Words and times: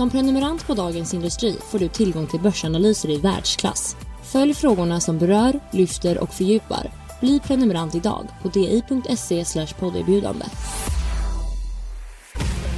Som 0.00 0.10
prenumerant 0.10 0.66
på 0.66 0.74
Dagens 0.74 1.14
Industri 1.14 1.56
får 1.70 1.78
du 1.78 1.88
tillgång 1.88 2.26
till 2.26 2.40
börsanalyser 2.40 3.10
i 3.10 3.16
världsklass. 3.16 3.96
Följ 4.32 4.54
frågorna 4.54 5.00
som 5.00 5.18
berör, 5.18 5.60
lyfter 5.70 6.18
och 6.18 6.34
fördjupar. 6.34 6.90
Bli 7.20 7.40
prenumerant 7.40 7.94
idag 7.94 8.26
på 8.42 8.48
di.se 8.48 9.66
podderbjudande. 9.78 10.44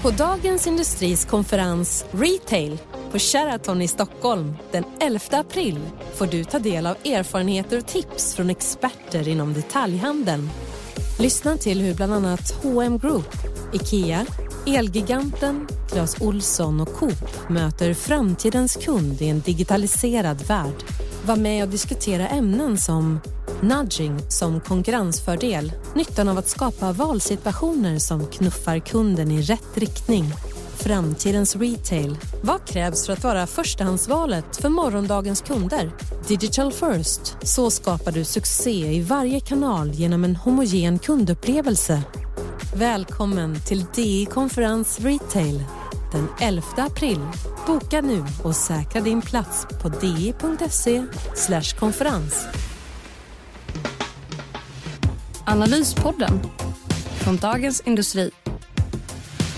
På 0.03 0.11
Dagens 0.11 0.66
Industris 0.66 1.25
konferens 1.25 2.05
Retail 2.11 2.79
på 3.13 3.19
Sheraton 3.19 3.83
i 3.83 3.89
Stockholm 3.89 4.57
den 4.73 4.85
11 5.01 5.21
april 5.30 5.79
får 6.15 6.27
du 6.27 6.45
ta 6.45 6.59
del 6.59 6.87
av 6.87 6.97
erfarenheter 7.05 7.79
och 7.79 7.87
tips 7.87 8.35
från 8.35 8.51
experter 8.51 9.29
inom 9.29 9.52
detaljhandeln. 9.52 10.51
Lyssna 11.19 11.57
till 11.57 11.80
hur 11.80 11.95
bland 11.95 12.13
annat 12.13 12.55
H&M 12.63 12.99
Group, 12.99 13.35
IKEA, 13.73 14.27
Elgiganten, 14.66 15.69
Clas 15.89 16.21
Olsson 16.21 16.80
och 16.80 16.95
Coop 16.95 17.48
möter 17.48 17.95
framtidens 17.95 18.77
kund 18.77 19.23
i 19.23 19.29
en 19.29 19.41
digitaliserad 19.41 20.46
värld. 20.46 20.85
Var 21.27 21.37
med 21.37 21.65
och 21.65 21.71
diskutera 21.71 22.29
ämnen 22.29 22.79
som 22.79 23.21
nudging 23.60 24.18
som 24.29 24.60
konkurrensfördel, 24.60 25.73
nyttan 25.95 26.29
av 26.29 26.38
att 26.38 26.49
skapa 26.49 26.93
valsituationer 26.93 27.99
som 27.99 28.27
knuffar 28.27 28.79
kunden 28.79 29.30
i 29.30 29.43
rätt 29.43 29.79
riktning, 29.79 30.24
framtidens 30.77 31.57
retail. 31.57 32.18
Vad 32.43 32.66
krävs 32.66 33.07
för 33.07 33.13
att 33.13 33.24
vara 33.24 33.46
förstahandsvalet 33.46 34.57
för 34.57 34.68
morgondagens 34.68 35.40
kunder? 35.40 35.90
Digital 36.29 36.73
first. 36.73 37.37
Så 37.43 37.71
skapar 37.71 38.13
du 38.13 38.24
succé 38.24 38.95
i 38.95 39.01
varje 39.01 39.40
kanal 39.40 39.90
genom 39.90 40.24
en 40.24 40.37
homogen 40.37 40.99
kundupplevelse. 40.99 42.02
Välkommen 42.74 43.60
till 43.68 43.84
DI 43.95 44.26
Konferens 44.26 45.01
Retail 45.01 45.62
den 46.12 46.28
11 46.40 46.62
april. 46.76 47.18
Boka 47.66 48.01
nu 48.01 48.24
och 48.45 48.56
säkra 48.56 49.01
din 49.01 49.23
plats 49.23 49.66
på 49.82 49.88
di.se 49.88 51.02
konferens. 51.78 52.46
Analyspodden 55.46 56.40
från 57.24 57.37
Dagens 57.37 57.80
Industri. 57.80 58.30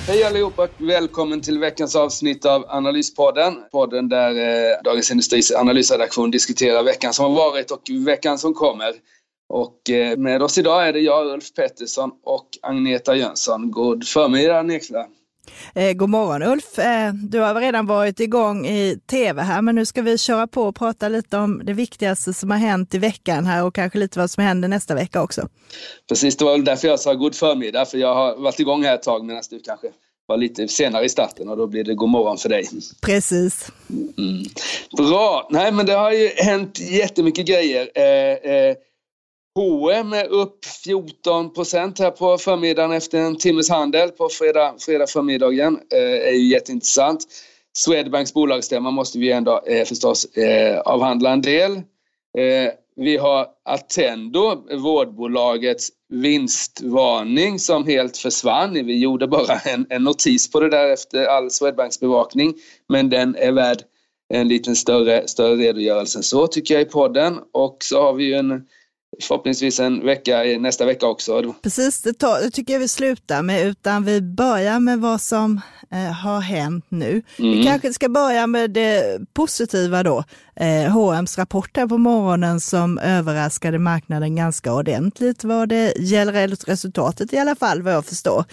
Hej 0.07 0.25
allihopa! 0.25 0.69
Välkommen 0.79 1.41
till 1.41 1.59
veckans 1.59 1.97
avsnitt 1.97 2.45
av 2.47 2.65
Analyspodden. 2.69 3.55
Podden 3.73 4.09
där 4.09 4.31
eh, 4.31 4.83
Dagens 4.85 5.11
Industris 5.11 5.53
analysredaktion 5.53 6.31
diskuterar 6.31 6.83
veckan 6.83 7.13
som 7.13 7.25
har 7.25 7.35
varit 7.35 7.71
och 7.71 7.83
veckan 8.07 8.39
som 8.39 8.55
kommer. 8.55 8.93
Och 9.55 9.91
eh, 9.91 10.17
med 10.17 10.43
oss 10.43 10.59
idag 10.59 10.89
är 10.89 10.93
det 10.93 11.01
jag, 11.01 11.27
Ulf 11.27 11.53
Pettersson 11.55 12.11
och 12.25 12.49
Agneta 12.63 13.17
Jönsson. 13.17 13.71
God 13.71 14.07
förmiddag 14.07 14.59
Agneta! 14.59 15.07
Eh, 15.75 15.93
god 15.93 16.09
morgon 16.09 16.43
Ulf! 16.43 16.79
Eh, 16.79 17.13
du 17.13 17.41
har 17.41 17.55
redan 17.55 17.87
varit 17.87 18.21
igång 18.21 18.67
i 18.67 19.01
tv 19.11 19.43
här, 19.43 19.63
men 19.63 19.75
nu 19.75 19.87
ska 19.87 20.03
vi 20.03 20.19
köra 20.19 20.47
på 20.47 20.63
och 20.63 20.77
prata 20.77 21.09
lite 21.09 21.37
om 21.37 21.63
det 21.65 21.73
viktigaste 21.73 22.35
som 22.35 22.51
har 22.51 22.59
hänt 22.59 22.95
i 22.95 22.99
veckan 22.99 23.47
här 23.47 23.65
och 23.65 23.75
kanske 23.75 23.99
lite 23.99 24.19
vad 24.19 24.31
som 24.31 24.45
händer 24.45 24.69
nästa 24.69 24.95
vecka 24.95 25.23
också. 25.23 25.49
Precis, 26.09 26.37
det 26.37 26.45
var 26.45 26.59
därför 26.59 26.89
jag 26.89 27.01
sa 27.01 27.15
god 27.15 27.35
förmiddag, 27.35 27.85
för 27.85 27.99
jag 27.99 28.15
har 28.15 28.37
varit 28.37 28.61
igång 28.61 28.85
här 28.85 28.95
ett 28.95 29.03
tag 29.03 29.25
medan 29.25 29.43
du 29.51 29.61
kanske 29.61 29.89
var 30.27 30.37
lite 30.37 30.69
senare 30.69 31.05
i 31.05 31.09
starten 31.09 31.49
och 31.49 31.57
då 31.57 31.67
blir 31.67 31.85
det 31.85 31.95
god 31.95 32.09
morgon 32.09 32.39
för 32.39 32.49
dig. 32.49 32.69
Precis. 33.03 33.73
Mm. 34.19 34.45
Bra! 34.97 35.49
Nej, 35.51 35.73
men 35.73 35.87
det 35.87 35.93
har 35.93 36.13
ju 36.13 36.29
hänt 36.29 36.81
jättemycket 36.81 37.47
grejer. 37.47 37.89
Eh, 37.95 38.53
eh, 38.53 38.77
H&M 39.59 40.13
är 40.13 40.27
upp 40.27 40.65
14 40.85 41.53
procent 41.53 41.99
här 41.99 42.11
på 42.11 42.39
förmiddagen 42.39 42.93
efter 42.93 43.19
en 43.19 43.37
timmes 43.37 43.71
handel 43.71 44.11
på 44.11 44.29
fredag, 44.29 44.75
fredag 44.79 45.07
förmiddagen. 45.07 45.81
Eh, 45.93 46.29
är 46.29 46.33
ju 46.33 46.49
jätteintressant. 46.49 47.25
Swedbanks 47.77 48.35
bolagsstämma 48.35 48.91
måste 48.91 49.19
vi 49.19 49.33
ändå 49.33 49.63
eh, 49.67 49.85
förstås 49.85 50.25
eh, 50.25 50.81
avhandla 50.81 51.33
en 51.33 51.43
del. 51.43 51.73
Eh, 52.39 52.73
vi 52.97 53.17
har 53.17 53.47
Attendo, 53.65 54.67
vårdbolagets 54.79 55.89
vinstvarning 56.09 57.59
som 57.59 57.87
helt 57.87 58.17
försvann. 58.17 58.73
Vi 58.73 58.99
gjorde 58.99 59.27
bara 59.27 59.59
en, 59.59 59.87
en 59.91 60.05
notis 60.05 60.51
på 60.51 60.61
det 60.61 60.71
där 60.71 60.93
efter 60.93 61.27
all 61.27 61.51
Swedbanks 61.51 62.01
bevakning. 62.01 62.55
Men 62.89 63.11
den 63.11 63.37
är 63.37 63.53
värd 63.53 63.83
en 64.29 64.49
liten 64.49 64.77
större, 64.77 65.29
större 65.29 65.57
redogörelse 65.57 66.19
än 66.19 66.23
så 66.23 66.47
tycker 66.47 66.75
jag 66.75 66.83
i 66.83 66.91
podden. 66.91 67.39
Och 67.53 67.77
så 67.81 68.03
har 68.03 68.13
vi 68.13 68.25
ju 68.25 68.35
en 68.35 68.67
förhoppningsvis 69.23 69.81
en 69.81 70.07
vecka 70.07 70.43
nästa 70.43 70.87
vecka 70.87 71.07
också. 71.07 71.55
Precis, 71.63 72.03
det, 72.03 72.13
tar, 72.13 72.41
det 72.41 72.51
tycker 72.51 72.73
jag 72.73 72.81
vi 72.81 72.89
slutar 72.89 73.43
med, 73.43 73.67
utan 73.67 74.05
vi 74.05 74.21
börjar 74.21 74.81
med 74.81 75.01
vad 75.01 75.21
som 75.21 75.61
eh, 75.91 76.13
har 76.13 76.41
hänt 76.41 76.85
nu. 76.89 77.23
Mm. 77.39 77.51
Vi 77.51 77.65
kanske 77.65 77.93
ska 77.93 78.09
börja 78.09 78.47
med 78.47 78.71
det 78.71 79.21
positiva 79.35 80.03
då. 80.03 80.25
Eh, 80.57 80.93
H&M's 80.93 81.39
rapport 81.39 81.77
här 81.77 81.87
på 81.87 81.99
morgonen 81.99 82.61
som 82.61 82.99
överraskade 82.99 83.79
marknaden 83.79 84.37
ganska 84.37 84.75
ordentligt 84.75 85.45
vad 85.45 85.69
det 85.69 85.95
gäller 85.99 86.67
resultatet 86.67 87.33
i 87.33 87.39
alla 87.39 87.57
fall, 87.57 87.83
vad 87.83 87.93
jag 87.93 88.07
förstår. 88.07 88.45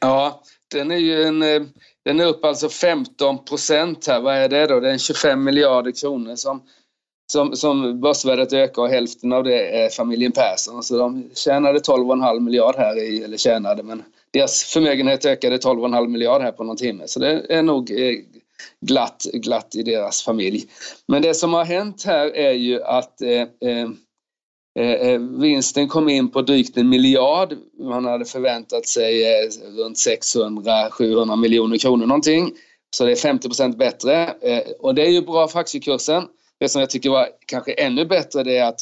Ja, 0.00 0.42
den 0.70 0.90
är 0.90 0.96
ju 0.96 1.22
en 1.22 1.42
eh, 1.42 1.62
den 2.04 2.20
är 2.20 2.24
upp 2.24 2.44
alltså 2.44 2.68
15 2.68 3.44
procent 3.44 4.06
här. 4.06 4.20
Vad 4.20 4.36
är 4.36 4.48
det 4.48 4.66
då? 4.66 4.80
Det 4.80 4.90
är 4.90 4.98
25 4.98 5.44
miljarder 5.44 5.92
kronor 5.92 6.36
som 6.36 6.62
som, 7.30 7.56
som 7.56 8.00
börsvärdet 8.00 8.52
ökar 8.52 8.82
och 8.82 8.88
hälften 8.88 9.32
av 9.32 9.44
det 9.44 9.82
är 9.82 9.88
familjen 9.88 10.32
Persson. 10.32 10.82
Så 10.82 10.98
de 10.98 11.30
tjänade 11.34 11.78
12,5 11.78 12.40
miljard 12.40 12.74
här, 12.76 12.98
i, 12.98 13.22
eller 13.22 13.36
tjänade, 13.36 13.82
men 13.82 14.02
deras 14.30 14.64
förmögenhet 14.64 15.24
ökade 15.24 15.56
12,5 15.56 16.08
miljard 16.08 16.42
här 16.42 16.52
på 16.52 16.64
någon 16.64 16.76
timme. 16.76 17.02
Så 17.06 17.20
det 17.20 17.46
är 17.48 17.62
nog 17.62 17.90
eh, 17.90 18.16
glatt, 18.80 19.26
glatt 19.32 19.74
i 19.74 19.82
deras 19.82 20.22
familj. 20.22 20.64
Men 21.08 21.22
det 21.22 21.34
som 21.34 21.52
har 21.52 21.64
hänt 21.64 22.04
här 22.04 22.36
är 22.36 22.52
ju 22.52 22.82
att 22.82 23.22
eh, 23.22 23.30
eh, 23.30 23.88
eh, 24.78 25.08
eh 25.08 25.20
vinsten 25.20 25.88
kom 25.88 26.08
in 26.08 26.30
på 26.30 26.42
drygt 26.42 26.76
en 26.76 26.88
miljard. 26.88 27.54
Man 27.78 28.04
hade 28.04 28.24
förväntat 28.24 28.86
sig 28.86 29.24
eh, 29.24 29.48
runt 29.78 29.96
600-700 29.96 31.36
miljoner 31.36 31.78
kronor 31.78 32.06
någonting. 32.06 32.52
Så 32.96 33.04
det 33.04 33.12
är 33.12 33.32
50% 33.32 33.76
bättre 33.76 34.24
eh, 34.40 34.62
och 34.80 34.94
det 34.94 35.02
är 35.02 35.10
ju 35.10 35.22
bra 35.22 35.48
för 35.48 35.58
aktiekursen. 35.58 36.24
Det 36.60 36.68
som 36.68 36.80
jag 36.80 36.90
tycker 36.90 37.10
var 37.10 37.28
kanske 37.46 37.72
ännu 37.72 38.04
bättre 38.04 38.42
det 38.42 38.56
är 38.56 38.64
att 38.64 38.80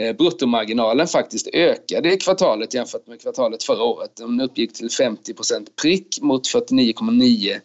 eh, 0.00 0.16
bruttomarginalen 0.16 1.06
faktiskt 1.06 1.48
ökade 1.52 2.12
i 2.12 2.16
kvartalet 2.16 2.74
jämfört 2.74 3.06
med 3.06 3.20
kvartalet 3.20 3.62
förra 3.62 3.82
året. 3.82 4.16
Den 4.16 4.40
uppgick 4.40 4.72
till 4.72 4.88
50% 4.88 5.66
prick 5.82 6.20
mot 6.20 6.46
49,9 6.46 7.60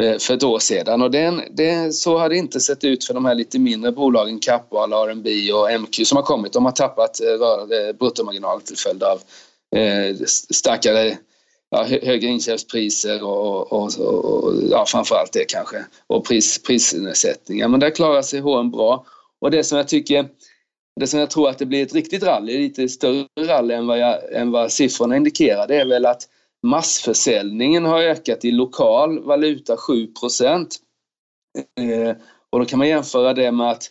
eh, 0.00 0.18
för 0.18 0.34
ett 0.34 0.42
år 0.42 0.58
sedan. 0.58 1.02
Och 1.02 1.10
den, 1.10 1.42
det, 1.50 1.94
så 1.94 2.18
har 2.18 2.28
det 2.28 2.36
inte 2.36 2.60
sett 2.60 2.84
ut 2.84 3.04
för 3.04 3.14
de 3.14 3.24
här 3.24 3.34
lite 3.34 3.58
mindre 3.58 3.92
bolagen, 3.92 4.38
Kappahl, 4.38 4.92
R&B 4.92 5.52
och 5.52 5.80
MQ 5.80 6.06
som 6.06 6.16
har 6.16 6.22
kommit. 6.22 6.52
De 6.52 6.64
har 6.64 6.72
tappat 6.72 7.20
eh, 7.20 7.96
bruttomarginal 7.98 8.60
till 8.60 8.76
följd 8.76 9.02
av 9.02 9.20
starkare 10.50 11.18
ja, 11.70 11.84
högre 11.84 12.28
inköpspriser 12.28 13.22
och, 13.22 13.72
och, 13.72 13.98
och, 13.98 14.24
och 14.24 14.54
ja, 14.70 14.84
framförallt 14.86 15.32
det 15.32 15.44
kanske. 15.48 15.84
Och 16.06 16.26
pris, 16.26 16.62
prisnedsättningar. 16.62 17.68
Men 17.68 17.80
där 17.80 17.90
klarar 17.90 18.22
sig 18.22 18.40
H&M 18.40 18.70
bra. 18.70 19.04
Och 19.40 19.50
det 19.50 19.64
som 19.64 19.78
jag 19.78 19.88
tycker 19.88 20.28
det 21.00 21.06
som 21.06 21.20
jag 21.20 21.30
tror 21.30 21.48
att 21.48 21.58
det 21.58 21.66
blir 21.66 21.82
ett 21.82 21.94
riktigt 21.94 22.22
rally, 22.22 22.58
lite 22.58 22.88
större 22.88 23.26
rally 23.40 23.74
än 23.74 23.86
vad, 23.86 23.98
jag, 23.98 24.32
än 24.32 24.50
vad 24.50 24.72
siffrorna 24.72 25.16
indikerar, 25.16 25.66
det 25.66 25.76
är 25.76 25.86
väl 25.86 26.06
att 26.06 26.22
massförsäljningen 26.66 27.84
har 27.84 28.00
ökat 28.02 28.44
i 28.44 28.50
lokal 28.50 29.24
valuta 29.24 29.76
7 29.76 30.08
eh, 31.80 32.16
Och 32.50 32.58
då 32.58 32.64
kan 32.64 32.78
man 32.78 32.88
jämföra 32.88 33.34
det 33.34 33.52
med 33.52 33.70
att, 33.70 33.90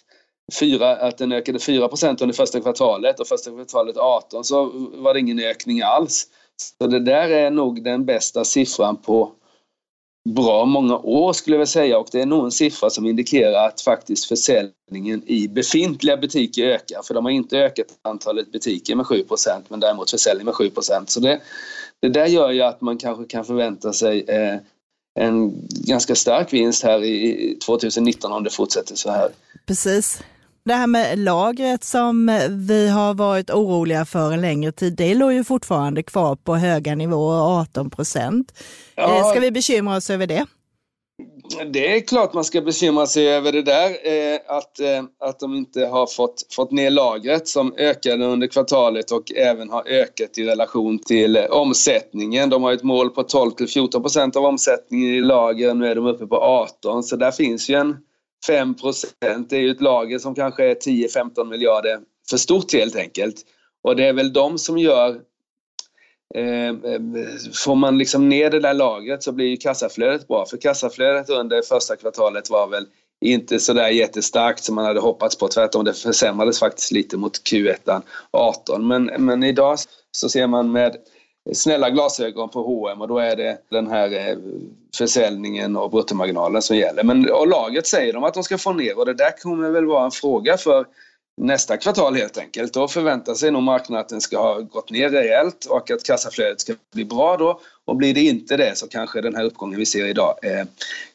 4, 0.59 0.95
att 0.95 1.17
den 1.17 1.31
ökade 1.31 1.57
4% 1.57 2.21
under 2.21 2.33
första 2.33 2.61
kvartalet 2.61 3.19
och 3.19 3.27
första 3.27 3.51
kvartalet 3.51 3.97
18 3.97 4.43
så 4.43 4.71
var 4.93 5.13
det 5.13 5.19
ingen 5.19 5.39
ökning 5.39 5.81
alls. 5.81 6.27
Så 6.79 6.87
det 6.87 6.99
där 6.99 7.29
är 7.29 7.51
nog 7.51 7.83
den 7.83 8.05
bästa 8.05 8.45
siffran 8.45 8.97
på 8.97 9.31
bra 10.29 10.65
många 10.65 10.97
år 10.97 11.33
skulle 11.33 11.57
jag 11.57 11.67
säga 11.67 11.97
och 11.99 12.07
det 12.11 12.21
är 12.21 12.25
nog 12.25 12.45
en 12.45 12.51
siffra 12.51 12.89
som 12.89 13.05
indikerar 13.05 13.67
att 13.67 13.81
faktiskt 13.81 14.25
försäljningen 14.25 15.23
i 15.25 15.47
befintliga 15.47 16.17
butiker 16.17 16.65
ökar 16.65 17.01
för 17.03 17.13
de 17.13 17.25
har 17.25 17.31
inte 17.31 17.57
ökat 17.57 17.87
antalet 18.01 18.51
butiker 18.51 18.95
med 18.95 19.05
7% 19.05 19.61
men 19.67 19.79
däremot 19.79 20.11
försäljning 20.11 20.45
med 20.45 20.55
7 20.55 20.71
Så 21.07 21.19
det, 21.19 21.41
det 22.01 22.09
där 22.09 22.25
gör 22.25 22.51
ju 22.51 22.61
att 22.61 22.81
man 22.81 22.97
kanske 22.97 23.25
kan 23.25 23.45
förvänta 23.45 23.93
sig 23.93 24.25
eh, 24.27 24.57
en 25.19 25.67
ganska 25.69 26.15
stark 26.15 26.53
vinst 26.53 26.83
här 26.83 27.03
i 27.03 27.57
2019 27.65 28.31
om 28.31 28.43
det 28.43 28.49
fortsätter 28.49 28.95
så 28.95 29.11
här. 29.11 29.31
Precis. 29.65 30.21
Det 30.69 30.75
här 30.75 30.87
med 30.87 31.19
lagret 31.19 31.83
som 31.83 32.39
vi 32.67 32.89
har 32.89 33.13
varit 33.13 33.49
oroliga 33.49 34.05
för 34.05 34.31
en 34.31 34.41
längre 34.41 34.71
tid, 34.71 34.93
det 34.93 35.15
låg 35.15 35.33
ju 35.33 35.43
fortfarande 35.43 36.03
kvar 36.03 36.35
på 36.35 36.55
höga 36.55 36.95
nivåer, 36.95 37.61
18 37.61 37.89
procent. 37.89 38.59
Ja. 38.95 39.17
Eh, 39.17 39.29
ska 39.29 39.39
vi 39.39 39.51
bekymra 39.51 39.97
oss 39.97 40.09
över 40.09 40.27
det? 40.27 40.45
Det 41.71 41.95
är 41.95 41.99
klart 41.99 42.33
man 42.33 42.43
ska 42.43 42.61
bekymra 42.61 43.07
sig 43.07 43.29
över 43.29 43.51
det 43.51 43.61
där. 43.61 43.89
Eh, 43.89 44.39
att, 44.47 44.79
eh, 44.79 45.27
att 45.29 45.39
de 45.39 45.55
inte 45.55 45.85
har 45.85 46.07
fått, 46.07 46.45
fått 46.51 46.71
ner 46.71 46.89
lagret 46.89 47.47
som 47.47 47.73
ökade 47.77 48.25
under 48.25 48.47
kvartalet 48.47 49.11
och 49.11 49.31
även 49.31 49.69
har 49.69 49.87
ökat 49.87 50.37
i 50.37 50.45
relation 50.45 50.99
till 50.99 51.37
omsättningen. 51.37 52.49
De 52.49 52.63
har 52.63 52.73
ett 52.73 52.83
mål 52.83 53.09
på 53.09 53.23
12 53.23 53.51
14 53.73 54.01
procent 54.01 54.35
av 54.35 54.45
omsättningen 54.45 55.15
i 55.15 55.21
lager. 55.21 55.73
Nu 55.73 55.87
är 55.87 55.95
de 55.95 56.05
uppe 56.05 56.27
på 56.27 56.35
18 56.35 57.03
så 57.03 57.15
där 57.15 57.31
finns 57.31 57.69
ju 57.69 57.75
en 57.75 57.97
5 58.47 58.75
procent. 58.75 59.49
Det 59.49 59.55
är 59.55 59.61
ju 59.61 59.71
ett 59.71 59.81
lager 59.81 60.19
som 60.19 60.35
kanske 60.35 60.65
är 60.65 60.75
10-15 60.75 61.45
miljarder 61.45 61.99
för 62.29 62.37
stort 62.37 62.73
helt 62.73 62.95
enkelt. 62.95 63.35
Och 63.83 63.95
det 63.95 64.07
är 64.07 64.13
väl 64.13 64.33
de 64.33 64.57
som 64.57 64.77
gör 64.77 65.21
eh, 66.35 66.67
eh, 66.67 67.01
får 67.65 67.75
man 67.75 67.97
liksom 67.97 68.29
ner 68.29 68.49
det 68.49 68.59
där 68.59 68.73
lagret 68.73 69.23
så 69.23 69.31
blir 69.31 69.47
ju 69.47 69.57
kassaflödet 69.57 70.27
bra. 70.27 70.45
För 70.45 70.57
kassaflödet 70.57 71.29
under 71.29 71.61
första 71.61 71.95
kvartalet 71.95 72.49
var 72.49 72.67
väl 72.67 72.85
inte 73.21 73.59
sådär 73.59 73.89
jättestarkt 73.89 74.63
som 74.63 74.75
man 74.75 74.85
hade 74.85 74.99
hoppats 74.99 75.37
på. 75.37 75.47
Tvärtom, 75.47 75.85
det 75.85 75.93
försämrades 75.93 76.59
faktiskt 76.59 76.91
lite 76.91 77.17
mot 77.17 77.49
Q1 77.51 78.01
18. 78.31 78.87
Men, 78.87 79.05
men 79.05 79.43
idag 79.43 79.77
så 80.11 80.29
ser 80.29 80.47
man 80.47 80.71
med 80.71 80.95
snälla 81.53 81.89
glasögon 81.89 82.49
på 82.49 82.63
H&M 82.63 83.01
och 83.01 83.07
då 83.07 83.17
är 83.17 83.35
det 83.35 83.57
den 83.69 83.87
här 83.87 84.29
eh, 84.29 84.37
försäljningen 84.97 85.77
och 85.77 85.91
bruttomarginalen 85.91 86.61
som 86.61 86.77
gäller. 86.77 87.03
Men 87.03 87.31
och 87.31 87.47
laget 87.47 87.87
säger 87.87 88.13
de 88.13 88.23
att 88.23 88.33
de 88.33 88.43
ska 88.43 88.57
få 88.57 88.73
ner 88.73 88.99
och 88.99 89.05
det 89.05 89.13
där 89.13 89.41
kommer 89.41 89.69
väl 89.69 89.85
vara 89.85 90.05
en 90.05 90.11
fråga 90.11 90.57
för 90.57 90.85
nästa 91.41 91.77
kvartal 91.77 92.15
helt 92.15 92.37
enkelt. 92.37 92.73
Då 92.73 92.87
förväntar 92.87 93.33
sig 93.33 93.51
nog 93.51 93.63
marknaden 93.63 94.01
att 94.01 94.09
den 94.09 94.21
ska 94.21 94.37
ha 94.37 94.59
gått 94.59 94.91
ner 94.91 95.09
rejält 95.09 95.65
och 95.65 95.91
att 95.91 96.03
kassaflödet 96.03 96.61
ska 96.61 96.73
bli 96.93 97.05
bra 97.05 97.37
då. 97.37 97.59
Och 97.85 97.95
blir 97.95 98.13
det 98.13 98.21
inte 98.21 98.57
det 98.57 98.77
så 98.77 98.87
kanske 98.87 99.21
den 99.21 99.35
här 99.35 99.43
uppgången 99.43 99.79
vi 99.79 99.85
ser 99.85 100.05
idag 100.05 100.35
eh, 100.43 100.65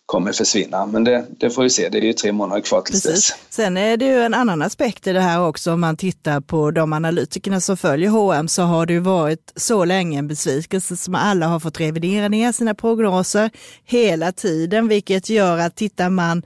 kommer 0.06 0.32
försvinna. 0.32 0.86
Men 0.86 1.04
det, 1.04 1.26
det, 1.38 1.50
får 1.50 1.62
vi 1.62 1.70
se, 1.70 1.88
det 1.88 1.98
är 1.98 2.02
ju 2.02 2.12
tre 2.12 2.32
månader 2.32 2.60
kvar 2.60 2.80
tills 2.82 3.02
dess. 3.02 3.34
Sen 3.48 3.76
är 3.76 3.96
det 3.96 4.04
ju 4.04 4.22
en 4.22 4.34
annan 4.34 4.62
aspekt 4.62 5.06
i 5.06 5.12
det 5.12 5.20
här 5.20 5.40
också 5.40 5.72
om 5.72 5.80
man 5.80 5.96
tittar 5.96 6.40
på 6.40 6.70
de 6.70 6.92
analytikerna 6.92 7.60
som 7.60 7.76
följer 7.76 8.10
H&M 8.10 8.48
så 8.48 8.62
har 8.62 8.86
det 8.86 8.92
ju 8.92 8.98
varit 8.98 9.52
så 9.56 9.84
länge 9.84 10.18
en 10.18 10.28
besvikelse 10.28 10.96
som 10.96 11.14
alla 11.14 11.46
har 11.46 11.60
fått 11.60 11.80
revidera 11.80 12.28
ner 12.28 12.52
sina 12.52 12.74
prognoser 12.74 13.50
hela 13.84 14.32
tiden, 14.32 14.88
vilket 14.88 15.28
gör 15.30 15.58
att 15.58 15.76
tittar 15.76 16.10
man 16.10 16.42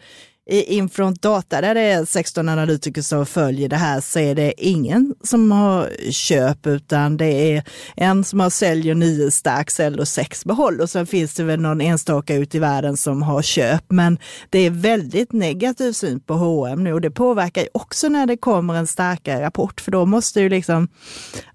i 0.49 0.63
Infront 0.63 1.23
Data 1.23 1.61
där 1.61 1.75
det 1.75 1.81
är 1.81 2.05
16 2.05 2.49
analytiker 2.49 3.03
som 3.03 3.27
följer 3.27 3.69
det 3.69 3.77
här 3.77 4.01
så 4.01 4.19
är 4.19 4.35
det 4.35 4.65
ingen 4.65 5.15
som 5.25 5.53
har 5.53 6.11
köp 6.11 6.67
utan 6.67 7.17
det 7.17 7.55
är 7.57 7.65
en 7.97 8.25
som 8.25 8.41
har 8.41 8.51
sälj 8.51 8.91
och 8.91 8.97
nio 8.97 9.31
stark, 9.31 9.71
sälj 9.71 10.01
och 10.01 10.09
sex 10.09 10.45
behåll 10.45 10.81
och 10.81 10.91
sen 10.91 11.07
finns 11.07 11.35
det 11.35 11.45
väl 11.45 11.61
någon 11.61 11.81
enstaka 11.81 12.35
ute 12.35 12.57
i 12.57 12.61
världen 12.61 12.97
som 12.97 13.23
har 13.23 13.43
köp. 13.43 13.85
Men 13.89 14.19
det 14.51 14.59
är 14.59 14.71
väldigt 14.71 15.33
negativ 15.33 15.93
syn 15.93 16.21
på 16.21 16.35
H&M 16.35 16.85
nu 16.85 16.93
och 16.93 17.01
det 17.01 17.11
påverkar 17.11 17.63
ju 17.63 17.69
också 17.73 18.09
när 18.09 18.27
det 18.27 18.37
kommer 18.37 18.75
en 18.75 18.87
starkare 18.87 19.43
rapport 19.43 19.81
för 19.81 19.91
då 19.91 20.07
måste 20.07 20.41
ju 20.41 20.49
liksom 20.49 20.89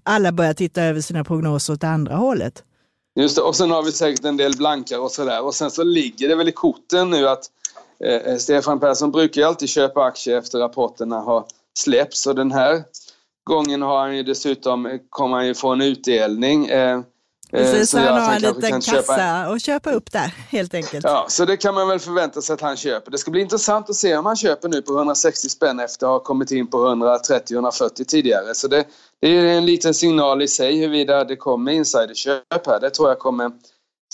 alla 0.02 0.32
börja 0.32 0.54
titta 0.54 0.82
över 0.82 1.00
sina 1.00 1.24
prognoser 1.24 1.72
åt 1.72 1.84
andra 1.84 2.14
hållet. 2.14 2.62
Just 3.20 3.36
det, 3.36 3.42
och 3.42 3.56
sen 3.56 3.70
har 3.70 3.82
vi 3.82 3.92
säkert 3.92 4.24
en 4.24 4.36
del 4.36 4.56
blankar 4.56 4.98
och 4.98 5.10
sådär 5.10 5.44
och 5.44 5.54
sen 5.54 5.70
så 5.70 5.84
ligger 5.84 6.28
det 6.28 6.34
väl 6.34 6.48
i 6.48 6.52
korten 6.52 7.10
nu 7.10 7.28
att 7.28 7.44
Eh, 8.04 8.32
eh, 8.32 8.36
Stefan 8.36 8.80
Persson 8.80 9.10
brukar 9.10 9.40
ju 9.40 9.46
alltid 9.46 9.68
köpa 9.68 10.04
aktier 10.04 10.38
efter 10.38 10.58
rapporterna 10.58 11.20
har 11.20 11.44
släppts 11.78 12.26
och 12.26 12.34
den 12.34 12.52
här 12.52 12.82
gången 13.44 13.82
har 13.82 13.98
han 13.98 14.16
ju 14.16 14.22
dessutom, 14.22 14.98
kommer 15.10 15.36
han 15.36 15.46
ju 15.46 15.54
få 15.54 15.68
en 15.68 15.80
utdelning. 15.80 16.66
Eh, 16.66 17.00
Precis, 17.50 17.90
så 17.90 17.98
han 17.98 18.22
har 18.22 18.34
en 18.34 18.42
liten 18.42 18.80
kassa 18.80 18.92
köpa... 18.92 19.48
och 19.50 19.60
köpa 19.60 19.92
upp 19.92 20.12
där 20.12 20.34
helt 20.50 20.74
enkelt. 20.74 21.04
Ja, 21.04 21.26
så 21.28 21.44
det 21.44 21.56
kan 21.56 21.74
man 21.74 21.88
väl 21.88 21.98
förvänta 21.98 22.42
sig 22.42 22.54
att 22.54 22.60
han 22.60 22.76
köper. 22.76 23.10
Det 23.10 23.18
ska 23.18 23.30
bli 23.30 23.40
intressant 23.40 23.90
att 23.90 23.96
se 23.96 24.16
om 24.16 24.26
han 24.26 24.36
köper 24.36 24.68
nu 24.68 24.82
på 24.82 24.96
160 24.96 25.48
spänn 25.48 25.80
efter 25.80 26.06
att 26.06 26.12
ha 26.12 26.18
kommit 26.18 26.50
in 26.50 26.66
på 26.66 26.78
130-140 26.78 28.04
tidigare. 28.04 28.54
Så 28.54 28.68
det, 28.68 28.84
det 29.20 29.28
är 29.28 29.44
en 29.44 29.66
liten 29.66 29.94
signal 29.94 30.42
i 30.42 30.48
sig 30.48 30.78
huruvida 30.78 31.24
det 31.24 31.36
kommer 31.36 31.72
insiderköp 31.72 32.66
här. 32.66 32.80
Det 32.80 32.90
tror 32.90 33.08
jag 33.08 33.18
kommer... 33.18 33.50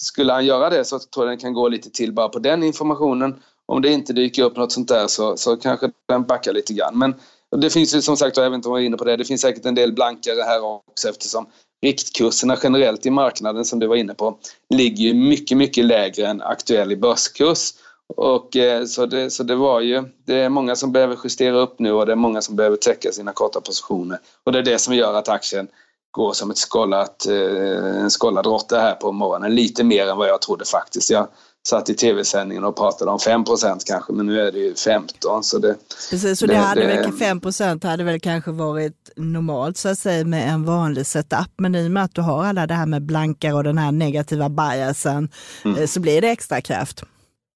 Skulle 0.01 0.33
han 0.33 0.47
göra 0.47 0.71
det 0.71 0.85
så 0.85 0.99
tror 0.99 1.27
jag 1.27 1.33
den 1.33 1.39
kan 1.39 1.53
gå 1.53 1.69
lite 1.69 1.91
till 1.91 2.13
bara 2.13 2.29
på 2.29 2.39
den 2.39 2.63
informationen 2.63 3.43
om 3.71 3.83
det 3.83 3.93
inte 3.93 4.13
dyker 4.13 4.43
upp 4.43 4.57
något 4.57 4.73
sånt 4.73 4.89
där 4.89 5.07
så, 5.07 5.37
så 5.37 5.57
kanske 5.57 5.91
den 6.09 6.25
backar 6.25 6.53
lite 6.53 6.73
grann. 6.73 6.99
Men 6.99 7.15
det 7.57 7.71
finns 7.71 7.95
ju 7.95 8.03
som 8.03 8.17
sagt, 8.17 8.39
och 8.39 8.45
även 8.45 8.55
om 8.55 8.63
jag 8.65 8.71
var 8.71 8.79
inne 8.79 8.97
på 8.97 9.05
det, 9.05 9.17
det 9.17 9.25
finns 9.25 9.41
säkert 9.41 9.67
en 9.67 9.75
del 9.75 9.93
blankare 9.93 10.43
här 10.43 10.65
också 10.65 11.09
eftersom 11.09 11.47
riktkurserna 11.83 12.57
generellt 12.63 13.07
i 13.07 13.11
marknaden 13.11 13.65
som 13.65 13.79
du 13.79 13.87
var 13.87 13.97
inne 13.97 14.15
på 14.15 14.39
ligger 14.71 15.05
ju 15.05 15.15
mycket, 15.15 15.57
mycket 15.57 15.85
lägre 15.85 16.27
än 16.27 16.43
aktuell 16.43 16.93
i 16.93 16.97
börskurs. 16.97 17.71
Och 18.17 18.57
eh, 18.57 18.85
så, 18.85 19.07
det, 19.07 19.31
så 19.31 19.43
det 19.43 19.57
var 19.57 19.81
ju, 19.81 20.05
det 20.27 20.35
är 20.35 20.49
många 20.49 20.77
som 20.77 20.93
behöver 20.93 21.19
justera 21.25 21.59
upp 21.59 21.79
nu 21.79 21.93
och 21.93 22.07
det 22.07 22.13
är 22.13 22.17
många 22.17 22.41
som 22.41 22.57
behöver 22.57 22.77
täcka 22.77 23.13
sina 23.13 23.33
korta 23.33 23.61
positioner. 23.61 24.19
Och 24.45 24.53
det 24.53 24.59
är 24.59 24.63
det 24.63 24.79
som 24.79 24.95
gör 24.95 25.15
att 25.15 25.29
aktien 25.29 25.69
går 26.11 26.33
som 26.33 26.51
ett 26.51 26.59
skollat, 26.59 27.27
eh, 27.27 28.03
en 28.03 28.11
skållad 28.11 28.47
råtta 28.47 28.81
här 28.81 28.95
på 28.95 29.13
morgonen. 29.13 29.55
Lite 29.55 29.85
mer 29.85 30.07
än 30.07 30.17
vad 30.17 30.29
jag 30.29 30.41
trodde 30.41 30.65
faktiskt. 30.65 31.11
Jag, 31.11 31.29
satt 31.69 31.89
i 31.89 31.95
tv-sändningen 31.95 32.65
och 32.65 32.77
pratade 32.77 33.11
om 33.11 33.19
5% 33.19 33.79
kanske, 33.87 34.13
men 34.13 34.27
nu 34.27 34.41
är 34.41 34.53
det 34.53 34.59
ju 34.59 34.75
15. 34.75 35.45
Så 35.45 35.59
det, 35.59 35.77
Precis, 36.11 36.43
och 36.43 36.49
det, 36.49 36.55
det 36.55 36.61
hade 36.61 36.81
det, 36.81 36.87
väl 36.87 37.13
5% 37.13 37.87
hade 37.87 38.05
väl 38.05 38.21
kanske 38.21 38.51
varit 38.51 39.11
normalt 39.17 39.77
så 39.77 39.89
att 39.89 39.99
säga 39.99 40.25
med 40.25 40.49
en 40.53 40.65
vanlig 40.65 41.07
setup. 41.07 41.51
Men 41.57 41.75
i 41.75 41.87
och 41.87 41.91
med 41.91 42.05
att 42.05 42.15
du 42.15 42.21
har 42.21 42.45
alla 42.45 42.67
det 42.67 42.75
här 42.75 42.87
med 42.87 43.03
blankar 43.03 43.55
och 43.55 43.65
den 43.65 43.79
här 43.79 43.93
negativa 43.93 44.49
biasen 44.49 45.29
mm. 45.65 45.79
Eh, 45.79 45.87
så 45.87 46.01
blir 46.01 46.21
det 46.21 46.29
extra 46.29 46.61
kraft. 46.61 47.03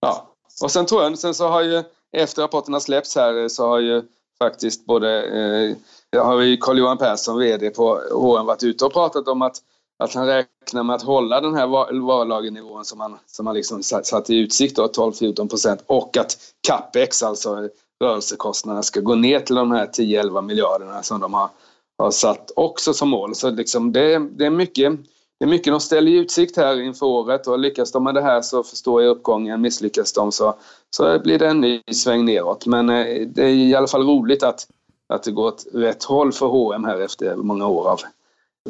Ja, 0.00 0.34
och 0.62 0.70
sen 0.70 0.86
tror 0.86 1.02
jag, 1.02 1.18
sen 1.18 1.34
så 1.34 1.48
har 1.48 1.62
ju 1.62 1.82
efter 2.16 2.42
rapporterna 2.42 2.80
släppts 2.80 3.16
här 3.16 3.48
så 3.48 3.68
har 3.68 3.80
ju 3.80 4.02
faktiskt 4.38 4.86
både, 4.86 5.24
eh, 6.12 6.22
har 6.24 6.40
ju 6.40 6.56
Carl-Johan 6.56 6.98
Persson, 6.98 7.38
VD 7.38 7.70
på 7.70 8.00
H&M 8.12 8.46
varit 8.46 8.62
ute 8.62 8.84
och 8.84 8.92
pratat 8.92 9.28
om 9.28 9.42
att 9.42 9.56
att 9.98 10.14
han 10.14 10.26
räknar 10.26 10.82
med 10.82 10.96
att 10.96 11.02
hålla 11.02 11.40
den 11.40 11.54
här 11.54 11.66
varulagernivån 12.06 12.84
som 12.84 13.00
han, 13.00 13.18
som 13.26 13.46
han 13.46 13.56
liksom 13.56 13.82
satt 13.82 14.30
i 14.30 14.38
utsikt, 14.38 14.78
12-14 14.78 15.48
procent, 15.48 15.82
och 15.86 16.16
att 16.16 16.36
capex, 16.68 17.22
alltså 17.22 17.68
rörelsekostnaderna, 18.00 18.82
ska 18.82 19.00
gå 19.00 19.14
ner 19.14 19.40
till 19.40 19.54
de 19.54 19.70
här 19.70 19.86
10-11 19.86 20.42
miljarderna 20.42 21.02
som 21.02 21.20
de 21.20 21.34
har, 21.34 21.48
har 21.98 22.10
satt 22.10 22.50
också 22.56 22.94
som 22.94 23.08
mål. 23.08 23.34
Så 23.34 23.50
liksom 23.50 23.92
det, 23.92 24.18
det, 24.18 24.46
är 24.46 24.50
mycket, 24.50 24.92
det 25.38 25.44
är 25.44 25.48
mycket 25.48 25.72
de 25.72 25.80
ställer 25.80 26.12
i 26.12 26.14
utsikt 26.14 26.56
här 26.56 26.80
inför 26.80 27.06
året 27.06 27.46
och 27.46 27.58
lyckas 27.58 27.92
de 27.92 28.04
med 28.04 28.14
det 28.14 28.22
här 28.22 28.42
så 28.42 28.62
förstår 28.62 29.02
jag 29.02 29.10
uppgången. 29.10 29.60
Misslyckas 29.60 30.12
de 30.12 30.32
så, 30.32 30.54
så 30.96 31.18
blir 31.18 31.38
det 31.38 31.48
en 31.48 31.60
ny 31.60 31.82
sväng 31.92 32.24
neråt. 32.24 32.66
Men 32.66 32.90
eh, 32.90 33.26
det 33.26 33.42
är 33.42 33.48
i 33.48 33.74
alla 33.74 33.86
fall 33.86 34.06
roligt 34.06 34.42
att, 34.42 34.66
att 35.08 35.22
det 35.22 35.30
går 35.30 35.46
åt 35.46 35.66
rätt 35.72 36.04
håll 36.04 36.32
för 36.32 36.46
H&M 36.46 36.84
här 36.84 37.00
efter 37.00 37.36
många 37.36 37.66
år 37.66 37.88
av 37.88 38.00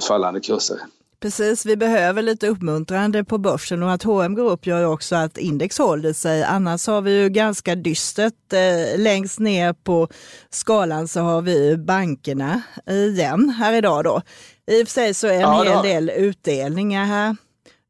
fallande 0.08 0.40
kurser. 0.40 0.78
Precis, 1.25 1.66
vi 1.66 1.76
behöver 1.76 2.23
lite 2.23 2.49
uppmuntrande 2.49 3.25
på 3.25 3.38
börsen 3.38 3.83
och 3.83 3.93
att 3.93 4.02
H&M 4.02 4.35
går 4.35 4.50
upp 4.50 4.66
gör 4.66 4.85
också 4.85 5.16
att 5.16 5.38
index 5.38 5.78
håller 5.78 6.12
sig. 6.12 6.43
Annars 6.43 6.87
har 6.87 7.00
vi 7.00 7.23
ju 7.23 7.28
ganska 7.28 7.75
dystert. 7.75 8.52
Eh, 8.52 8.99
längst 8.99 9.38
ner 9.38 9.73
på 9.73 10.09
skalan 10.50 11.09
så 11.09 11.21
har 11.21 11.43
vi 11.43 11.76
bankerna 11.76 12.62
igen 12.87 13.50
här 13.59 13.73
idag 13.73 14.04
då. 14.04 14.23
I 14.66 14.83
och 14.83 14.88
för 14.88 14.93
sig 14.93 15.14
så 15.14 15.26
är 15.26 15.35
en 15.35 15.40
ja, 15.40 15.62
hel 15.62 15.83
del 15.83 16.11
utdelningar 16.11 17.04
här. 17.04 17.37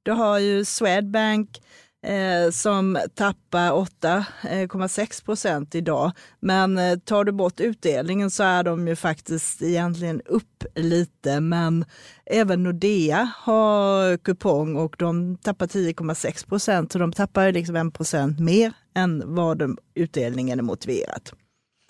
Du 0.02 0.12
har 0.12 0.38
ju 0.38 0.64
Swedbank, 0.64 1.62
eh, 2.04 2.50
som 2.50 2.98
tappar 3.14 3.70
8,6 3.70 5.00
eh, 5.00 5.24
procent 5.24 5.74
idag. 5.74 6.12
Men 6.40 6.78
eh, 6.78 6.98
tar 6.98 7.24
du 7.24 7.32
bort 7.32 7.60
utdelningen 7.60 8.30
så 8.30 8.42
är 8.42 8.64
de 8.64 8.88
ju 8.88 8.96
faktiskt 8.96 9.62
egentligen 9.62 10.20
upp 10.20 10.64
lite. 10.74 11.40
Men 11.40 11.84
även 12.26 12.62
Nordea 12.62 13.32
har 13.36 14.16
kupong 14.16 14.76
och 14.76 14.96
de 14.98 15.36
tappar 15.36 15.66
10,6 15.66 16.48
procent. 16.48 16.92
Så 16.92 16.98
de 16.98 17.12
tappar 17.12 17.52
liksom 17.52 17.76
1 17.76 17.94
procent 17.94 18.40
mer 18.40 18.72
än 18.94 19.34
vad 19.34 19.58
de, 19.58 19.78
utdelningen 19.94 20.58
är 20.58 20.62
motiverat. 20.62 21.32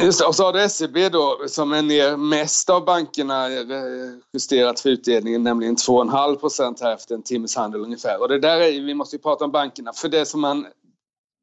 Just 0.04 0.20
det, 0.20 0.26
och 0.26 0.34
så 0.34 0.44
har 0.44 0.52
du 0.52 0.68
SEB 0.68 1.12
då 1.12 1.38
som 1.46 1.72
är 1.72 1.82
ner 1.82 2.16
mest 2.16 2.70
av 2.70 2.84
bankerna 2.84 3.46
eh, 3.46 3.64
justerat 4.32 4.80
för 4.80 4.90
utdelningen, 4.90 5.42
nämligen 5.42 5.76
2,5 5.76 6.36
procent 6.36 6.80
här 6.80 6.94
efter 6.94 7.14
en 7.14 7.22
timmes 7.22 7.56
handel 7.56 7.80
ungefär. 7.80 8.20
Och 8.20 8.28
det 8.28 8.38
där 8.38 8.60
är 8.60 8.80
vi 8.80 8.94
måste 8.94 9.16
ju 9.16 9.22
prata 9.22 9.44
om 9.44 9.50
bankerna, 9.50 9.92
för 9.92 10.08
det 10.08 10.26
som 10.26 10.40
man 10.40 10.66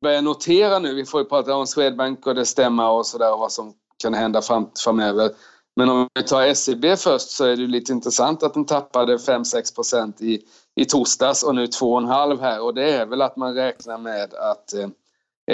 börjar 0.02 0.22
notera 0.22 0.80
nu, 0.80 0.96
vi 0.96 1.06
får 1.06 1.22
ju 1.22 1.26
prata 1.26 1.56
om 1.56 1.68
Swedbank 1.68 2.28
och 2.28 2.36
det 2.36 2.46
stämma 2.46 2.92
och 2.92 3.06
sådär 3.06 3.34
och 3.34 3.40
vad 3.40 3.52
som 3.52 3.74
kan 4.04 4.14
hända 4.14 4.42
fram, 4.42 4.70
framöver. 4.84 5.32
Men 5.76 5.90
om 5.90 6.08
vi 6.14 6.24
tar 6.24 6.54
SEB 6.54 6.98
först 6.98 7.30
så 7.30 7.46
är 7.46 7.56
det 7.56 7.68
lite 7.68 7.92
intressant 7.92 8.44
att 8.44 8.54
den 8.54 8.66
tappade 8.66 9.18
5-6 9.18 9.76
procent 9.76 10.22
i, 10.22 10.42
i 10.76 10.86
torsdags 10.86 11.44
och 11.44 11.56
nu 11.56 11.66
2,5 11.66 12.42
här 12.42 12.62
och 12.62 12.74
det 12.74 12.92
är 12.92 13.06
väl 13.06 13.22
att 13.22 13.36
man 13.36 13.54
räknar 13.54 13.98
med 13.98 14.34
att 14.34 14.74
eh, 14.74 14.88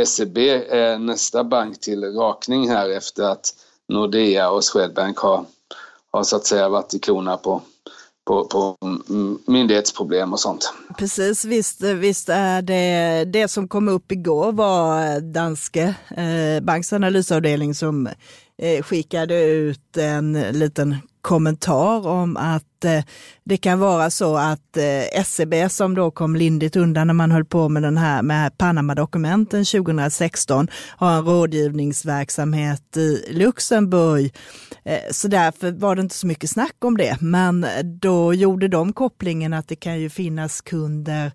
SEB 0.06 0.38
är 0.38 0.94
eh, 0.94 1.00
nästa 1.00 1.44
bank 1.44 1.80
till 1.80 2.04
rakning 2.04 2.70
här 2.70 2.90
efter 2.90 3.24
att 3.24 3.54
Nordea 3.90 4.50
och 4.50 4.64
Swedbank 4.64 5.18
har, 5.18 5.46
har 6.12 6.24
så 6.24 6.36
att 6.36 6.46
säga 6.46 6.70
varit 6.70 6.94
i 6.94 7.00
klorna 7.00 7.38
på, 7.38 7.62
på, 8.26 8.46
på 8.46 8.76
myndighetsproblem 9.48 10.34
och 10.34 10.40
sånt. 10.40 10.74
Precis, 10.98 11.46
visst, 11.46 11.82
visst 11.82 12.30
är 12.30 12.62
det 12.62 13.26
det 13.26 13.48
som 13.48 13.68
kom 13.68 13.88
upp 13.90 14.12
igår 14.12 14.52
var 14.52 15.20
Danske 15.20 15.96
eh, 16.10 16.64
Banks 16.64 16.94
analysavdelning 16.94 17.76
som 17.76 18.10
Eh, 18.62 18.84
skickade 18.84 19.44
ut 19.44 19.98
en 19.98 20.34
liten 20.34 20.96
kommentar 21.28 22.08
om 22.08 22.38
att 22.38 22.86
eh, 22.86 23.04
det 23.44 23.58
kan 23.58 23.80
vara 23.80 24.10
så 24.10 24.38
att 24.38 24.78
eh, 24.78 25.24
SEB 25.24 25.72
som 25.72 25.96
då 25.96 26.12
kom 26.12 26.36
lindigt 26.36 26.76
undan 26.76 27.08
när 27.08 27.14
man 27.14 27.32
höll 27.32 27.46
på 27.46 27.70
med 27.70 27.84
den 27.84 27.98
här 27.98 28.22
med 28.22 28.58
Panama-dokumenten 28.58 29.66
2016 29.66 30.68
har 30.98 31.18
en 31.18 31.26
rådgivningsverksamhet 31.26 32.98
i 32.98 33.26
Luxemburg. 33.30 34.34
Eh, 34.86 35.12
så 35.12 35.28
därför 35.28 35.72
var 35.72 35.96
det 35.96 36.02
inte 36.02 36.16
så 36.16 36.28
mycket 36.28 36.50
snack 36.50 36.76
om 36.80 36.98
det. 36.98 37.18
Men 37.22 37.64
eh, 37.64 37.84
då 37.84 38.34
gjorde 38.34 38.68
de 38.68 38.94
kopplingen 38.94 39.54
att 39.54 39.68
det 39.68 39.76
kan 39.76 40.00
ju 40.00 40.10
finnas 40.10 40.62
kunder 40.62 41.32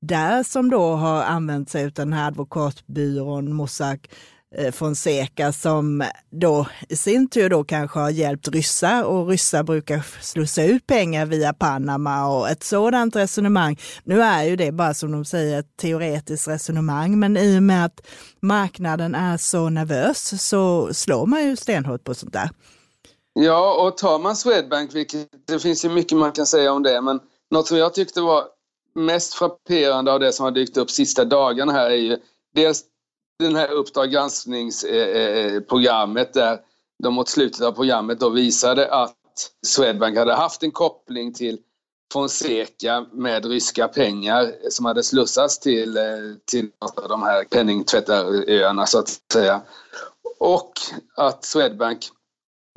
där 0.00 0.42
som 0.42 0.70
då 0.70 0.94
har 0.94 1.22
använt 1.22 1.70
sig 1.70 1.84
av 1.84 1.92
den 1.92 2.12
här 2.12 2.26
advokatbyrån 2.26 3.52
Mossack 3.52 4.10
Eh, 4.56 4.72
Fonseca 4.72 5.52
som 5.52 6.04
då 6.30 6.66
i 6.88 6.96
sin 6.96 7.28
tur 7.28 7.50
då 7.50 7.64
kanske 7.64 7.98
har 7.98 8.10
hjälpt 8.10 8.48
ryssar 8.48 9.04
och 9.04 9.28
ryssar 9.28 9.62
brukar 9.62 10.06
slussa 10.22 10.64
ut 10.64 10.86
pengar 10.86 11.26
via 11.26 11.52
Panama 11.52 12.28
och 12.28 12.48
ett 12.48 12.62
sådant 12.64 13.16
resonemang. 13.16 13.78
Nu 14.04 14.22
är 14.22 14.44
ju 14.44 14.56
det 14.56 14.72
bara 14.72 14.94
som 14.94 15.12
de 15.12 15.24
säger 15.24 15.58
ett 15.58 15.76
teoretiskt 15.76 16.48
resonemang, 16.48 17.18
men 17.18 17.36
i 17.36 17.58
och 17.58 17.62
med 17.62 17.84
att 17.84 18.06
marknaden 18.40 19.14
är 19.14 19.36
så 19.36 19.68
nervös 19.68 20.42
så 20.42 20.94
slår 20.94 21.26
man 21.26 21.44
ju 21.44 21.56
stenhårt 21.56 22.04
på 22.04 22.14
sånt 22.14 22.32
där. 22.32 22.50
Ja, 23.32 23.86
och 23.86 23.96
tar 23.96 24.18
man 24.18 24.36
Swedbank, 24.36 24.94
vilket 24.94 25.28
det 25.46 25.58
finns 25.58 25.84
ju 25.84 25.88
mycket 25.88 26.18
man 26.18 26.32
kan 26.32 26.46
säga 26.46 26.72
om 26.72 26.82
det, 26.82 27.00
men 27.00 27.20
något 27.50 27.66
som 27.66 27.76
jag 27.76 27.94
tyckte 27.94 28.20
var 28.20 28.44
mest 28.94 29.34
frapperande 29.34 30.12
av 30.12 30.20
det 30.20 30.32
som 30.32 30.44
har 30.44 30.50
dykt 30.50 30.76
upp 30.76 30.90
sista 30.90 31.24
dagarna 31.24 31.72
här 31.72 31.90
är 31.90 31.96
ju 31.96 32.16
dels 32.54 32.84
den 33.38 33.56
här 33.56 33.70
Uppdrag 33.70 34.10
granskningsprogrammet 34.10 36.36
eh, 36.36 36.42
eh, 36.42 36.48
eh, 36.48 36.54
där 36.54 36.60
de 37.02 37.14
mot 37.14 37.28
slutet 37.28 37.60
av 37.60 37.72
programmet 37.72 38.20
då 38.20 38.28
visade 38.28 38.94
att 38.94 39.14
Swedbank 39.66 40.18
hade 40.18 40.34
haft 40.34 40.62
en 40.62 40.70
koppling 40.70 41.32
till 41.32 41.58
Fonseca 42.12 43.06
med 43.12 43.44
ryska 43.44 43.88
pengar 43.88 44.52
som 44.70 44.84
hade 44.84 45.02
slussats 45.02 45.58
till, 45.58 45.98
till 46.44 46.70
de 47.08 47.22
här 47.22 47.44
penningtvättaröarna 47.44 48.86
så 48.86 48.98
att 48.98 49.20
säga. 49.32 49.60
Och 50.38 50.72
att 51.16 51.44
Swedbank 51.44 51.98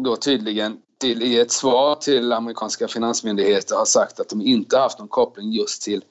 då 0.03 0.15
tydligen 0.15 0.77
till, 0.99 1.23
i 1.23 1.39
ett 1.39 1.51
svar 1.51 1.95
till 1.95 2.33
amerikanska 2.33 2.87
finansmyndigheter 2.87 3.75
har 3.75 3.85
sagt 3.85 4.19
att 4.19 4.29
de 4.29 4.41
inte 4.41 4.77
haft 4.77 4.99
någon 4.99 5.07
koppling 5.07 5.51
just 5.51 5.81
till 5.81 6.03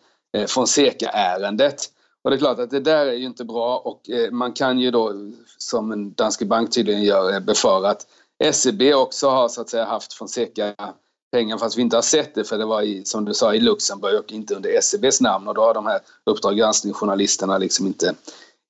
Fonseca-ärendet. 0.49 1.91
Och 2.25 2.31
det 2.31 2.37
är 2.37 2.39
klart 2.39 2.59
att 2.59 2.71
det 2.71 2.81
där 2.81 3.07
är 3.07 3.13
ju 3.13 3.27
inte 3.27 3.45
bra 3.45 3.79
och 3.79 4.11
eh, 4.11 4.31
man 4.31 4.53
kan 4.53 4.79
ju 4.79 4.91
då, 4.91 5.13
som 5.59 5.93
en 5.93 6.15
Danske 6.15 6.45
Bank 6.45 6.73
tydligen 6.73 7.03
gör, 7.03 7.35
eh, 7.35 7.41
befara 7.41 7.91
att 7.91 8.07
SEB 8.53 8.83
också 8.95 9.29
har 9.29 9.49
så 9.49 9.61
att 9.61 9.69
säga 9.69 9.85
haft 9.85 10.13
Fonseca 10.13 10.75
pengar 11.33 11.59
fast 11.59 11.79
vi 11.79 11.83
inte 11.83 11.97
har 11.97 12.03
sett 12.03 12.35
det 12.35 12.45
för 12.45 12.59
det 12.59 12.65
var 12.65 12.83
i, 12.83 13.05
som 13.05 13.25
du 13.25 13.35
sa 13.35 13.55
i 13.55 13.61
Luxemburg 13.61 14.19
och 14.19 14.33
inte 14.33 14.55
under 14.55 14.81
SEBs 14.81 15.21
namn 15.21 15.49
och 15.49 15.55
då 15.55 15.63
har 15.63 15.75
de 15.75 15.87
här 15.87 16.01
Uppdrag 16.27 16.57
granskning-journalisterna 16.57 17.59
liksom 17.59 17.87
inte, 17.87 18.15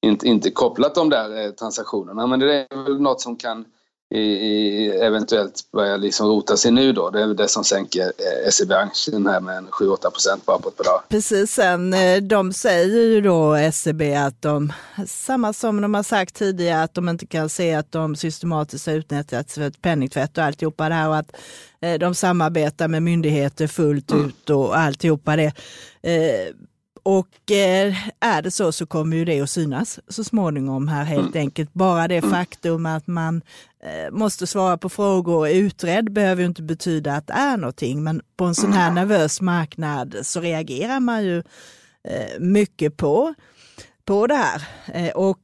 inte, 0.02 0.26
inte 0.26 0.50
kopplat 0.50 0.95
de 0.95 1.09
där 1.11 1.45
eh, 1.45 1.50
transaktionerna. 1.50 2.26
Men 2.26 2.40
det 2.40 2.66
är 2.71 2.85
väl 2.85 3.00
något 3.00 3.21
som 3.21 3.37
kan 3.37 3.64
i, 4.14 4.90
eventuellt 5.02 5.70
börja 5.72 5.96
liksom 5.96 6.26
rota 6.26 6.56
sig 6.56 6.70
nu 6.70 6.92
då. 6.92 7.10
Det 7.10 7.22
är 7.22 7.26
det 7.26 7.48
som 7.48 7.64
sänker 7.64 8.02
eh, 8.02 8.50
SEB-aktien 8.50 9.26
här 9.26 9.40
med 9.40 9.64
7-8 9.64 10.10
procent 10.10 10.46
bara 10.46 10.58
på 10.58 10.68
ett 10.68 10.76
par 10.76 10.84
dagar. 10.84 11.02
Precis, 11.08 11.52
sen 11.52 11.94
eh, 11.94 12.16
de 12.16 12.52
säger 12.52 13.02
ju 13.02 13.20
då 13.20 13.70
SEB 13.72 14.02
att 14.16 14.42
de, 14.42 14.72
samma 15.06 15.52
som 15.52 15.80
de 15.80 15.94
har 15.94 16.02
sagt 16.02 16.34
tidigare, 16.34 16.82
att 16.82 16.94
de 16.94 17.08
inte 17.08 17.26
kan 17.26 17.48
se 17.48 17.74
att 17.74 17.92
de 17.92 18.16
systematiskt 18.16 18.86
har 18.86 18.94
utnyttjats 18.94 19.54
för 19.54 19.62
ett 19.62 19.82
penningtvätt 19.82 20.38
och 20.38 20.44
alltihopa 20.44 20.88
det 20.88 20.94
här 20.94 21.08
och 21.08 21.16
att 21.16 21.36
eh, 21.80 21.98
de 21.98 22.14
samarbetar 22.14 22.88
med 22.88 23.02
myndigheter 23.02 23.66
fullt 23.66 24.10
mm. 24.10 24.26
ut 24.26 24.50
och 24.50 24.78
alltihopa 24.78 25.36
det. 25.36 25.52
Och 27.02 27.50
eh, 27.50 27.95
är 28.21 28.42
det 28.42 28.50
så 28.50 28.73
så 28.73 28.87
kommer 28.87 29.16
ju 29.16 29.25
det 29.25 29.40
att 29.40 29.50
synas 29.50 30.00
så 30.09 30.25
småningom 30.25 30.88
här 30.88 31.04
helt 31.04 31.35
mm. 31.35 31.40
enkelt. 31.40 31.73
Bara 31.73 32.09
det 32.09 32.16
mm. 32.16 32.30
faktum 32.30 32.87
att 32.87 33.07
man 33.07 33.42
eh, 33.83 34.11
måste 34.11 34.47
svara 34.47 34.78
på 34.78 34.88
frågor 34.88 35.37
och 35.37 35.49
är 35.49 35.54
utredd 35.54 36.12
behöver 36.12 36.42
ju 36.42 36.49
inte 36.49 36.62
betyda 36.62 37.16
att 37.16 37.26
det 37.26 37.33
är 37.33 37.57
någonting. 37.57 38.02
Men 38.02 38.23
på 38.37 38.45
en 38.45 38.54
sån 38.54 38.73
här 38.73 38.90
nervös 38.90 39.40
marknad 39.40 40.16
så 40.23 40.40
reagerar 40.40 41.00
man 41.00 41.25
ju 41.25 41.38
eh, 42.04 42.38
mycket 42.40 42.97
på, 42.97 43.35
på 44.04 44.26
det 44.26 44.35
här. 44.35 44.62
och 45.16 45.38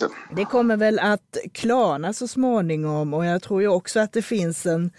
det. 0.00 0.36
det 0.36 0.44
kommer 0.44 0.76
väl 0.76 0.98
att 0.98 1.36
klarna 1.52 2.12
så 2.12 2.28
småningom 2.28 3.14
och 3.14 3.24
jag 3.26 3.42
tror 3.42 3.62
ju 3.62 3.68
också 3.68 4.00
att 4.00 4.12
det 4.12 4.22
finns 4.22 4.66
en 4.66 4.90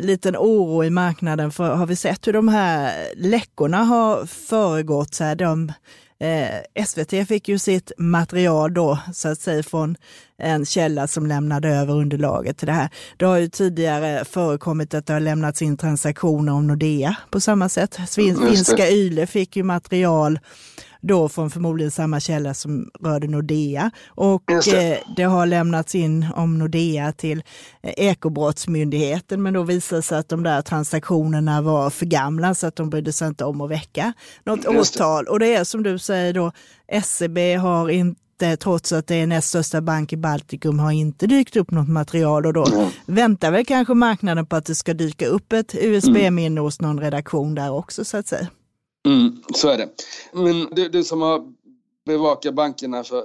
liten 0.00 0.36
oro 0.36 0.84
i 0.84 0.90
marknaden. 0.90 1.52
För 1.52 1.74
har 1.74 1.86
vi 1.86 1.96
sett 1.96 2.26
hur 2.26 2.32
de 2.32 2.48
här 2.48 3.08
läckorna 3.16 3.84
har 3.84 4.26
föregått? 4.26 5.14
Så 5.14 5.24
här, 5.24 5.34
de, 5.34 5.72
eh, 6.20 6.84
SVT 6.84 7.28
fick 7.28 7.48
ju 7.48 7.58
sitt 7.58 7.92
material 7.98 8.74
då, 8.74 8.98
så 9.14 9.28
att 9.28 9.40
säga, 9.40 9.62
från 9.62 9.96
en 10.38 10.66
källa 10.66 11.06
som 11.06 11.26
lämnade 11.26 11.68
över 11.68 11.94
underlaget 11.94 12.58
till 12.58 12.66
det 12.66 12.72
här. 12.72 12.88
Det 13.16 13.24
har 13.24 13.38
ju 13.38 13.48
tidigare 13.48 14.24
förekommit 14.24 14.94
att 14.94 15.06
det 15.06 15.12
har 15.12 15.20
lämnats 15.20 15.62
in 15.62 15.76
transaktioner 15.76 16.52
om 16.52 16.66
Nordea 16.66 17.16
på 17.30 17.40
samma 17.40 17.68
sätt. 17.68 17.98
Finska 18.14 18.90
Yle 18.90 19.26
fick 19.26 19.56
ju 19.56 19.62
material 19.62 20.38
då 21.00 21.28
från 21.28 21.50
förmodligen 21.50 21.90
samma 21.90 22.20
källa 22.20 22.54
som 22.54 22.90
rörde 23.00 23.26
Nordea. 23.26 23.90
Och 24.08 24.42
det. 24.46 24.92
Eh, 24.92 24.98
det. 25.16 25.22
har 25.22 25.46
lämnats 25.46 25.94
in 25.94 26.26
om 26.34 26.58
Nordea 26.58 27.12
till 27.12 27.42
eh, 27.82 27.92
Ekobrottsmyndigheten, 27.96 29.42
men 29.42 29.54
då 29.54 29.62
visade 29.62 30.02
sig 30.02 30.18
att 30.18 30.28
de 30.28 30.42
där 30.42 30.62
transaktionerna 30.62 31.62
var 31.62 31.90
för 31.90 32.06
gamla 32.06 32.54
så 32.54 32.66
att 32.66 32.76
de 32.76 32.90
brydde 32.90 33.12
sig 33.12 33.28
inte 33.28 33.44
om 33.44 33.60
att 33.60 33.70
väcka 33.70 34.12
något 34.44 34.66
åtal. 34.66 35.26
Och 35.26 35.38
det 35.38 35.54
är 35.54 35.64
som 35.64 35.82
du 35.82 35.98
säger 35.98 36.32
då, 36.32 36.52
SEB 37.02 37.38
har 37.38 37.90
inte 37.90 38.56
trots 38.56 38.92
att 38.92 39.06
det 39.06 39.14
är 39.14 39.26
näst 39.26 39.48
största 39.48 39.80
bank 39.80 40.12
i 40.12 40.16
Baltikum, 40.16 40.78
har 40.78 40.92
inte 40.92 41.26
dykt 41.26 41.56
upp 41.56 41.70
något 41.70 41.88
material 41.88 42.46
och 42.46 42.52
då 42.52 42.66
mm. 42.66 42.88
väntar 43.06 43.50
väl 43.50 43.66
kanske 43.66 43.94
marknaden 43.94 44.46
på 44.46 44.56
att 44.56 44.66
det 44.66 44.74
ska 44.74 44.94
dyka 44.94 45.26
upp 45.26 45.52
ett 45.52 45.74
USB-minne 45.74 46.60
hos 46.60 46.80
någon 46.80 47.00
redaktion 47.00 47.54
där 47.54 47.72
också 47.72 48.04
så 48.04 48.16
att 48.16 48.26
säga. 48.26 48.48
Mm, 49.06 49.42
så 49.54 49.68
är 49.68 49.78
det. 49.78 49.88
Men 50.32 50.68
du, 50.70 50.88
du 50.88 51.04
som 51.04 51.22
har 51.22 51.42
bevakat 52.06 52.54
bankerna 52.54 53.04
för, 53.04 53.24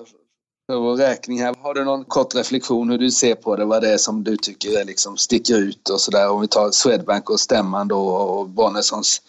för 0.67 0.79
vår 0.79 0.95
räkning 0.95 1.41
här. 1.41 1.55
Har 1.61 1.73
du 1.73 1.83
någon 1.83 2.05
kort 2.05 2.35
reflektion 2.35 2.89
hur 2.89 2.97
du 2.97 3.11
ser 3.11 3.35
på 3.35 3.55
det? 3.55 3.65
Vad 3.65 3.81
det 3.81 3.93
är 3.93 3.97
som 3.97 4.23
du 4.23 4.37
tycker 4.37 4.79
är 4.79 4.85
liksom 4.85 5.17
sticker 5.17 5.57
ut 5.57 5.89
och 5.89 6.01
sådär? 6.01 6.29
Om 6.29 6.41
vi 6.41 6.47
tar 6.47 6.71
Swedbank 6.71 7.29
och 7.29 7.39
stämman 7.39 7.87
då 7.87 8.07
och 8.07 8.49
Bonnessons 8.49 9.21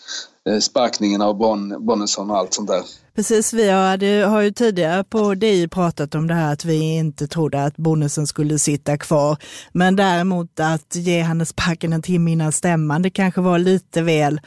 eh, 0.48 0.58
sparkningen 0.58 1.22
av 1.22 1.36
bon, 1.36 1.86
Bonnesson 1.86 2.30
och 2.30 2.36
allt 2.36 2.54
sånt 2.54 2.68
där. 2.68 2.82
Precis, 3.14 3.52
vi 3.52 3.70
har, 3.70 4.24
har 4.26 4.40
ju 4.40 4.50
tidigare 4.50 5.04
på 5.04 5.34
DI 5.34 5.68
pratat 5.68 6.14
om 6.14 6.26
det 6.26 6.34
här 6.34 6.52
att 6.52 6.64
vi 6.64 6.96
inte 6.96 7.28
trodde 7.28 7.64
att 7.64 7.76
Bonnesen 7.76 8.26
skulle 8.26 8.58
sitta 8.58 8.98
kvar. 8.98 9.36
Men 9.72 9.96
däremot 9.96 10.60
att 10.60 10.96
ge 10.96 11.22
henne 11.22 11.46
sparken 11.46 11.92
en 11.92 12.02
timme 12.02 12.30
innan 12.30 12.52
stämman, 12.52 13.02
det 13.02 13.10
kanske 13.10 13.40
var 13.40 13.58
lite 13.58 14.02
väl 14.02 14.40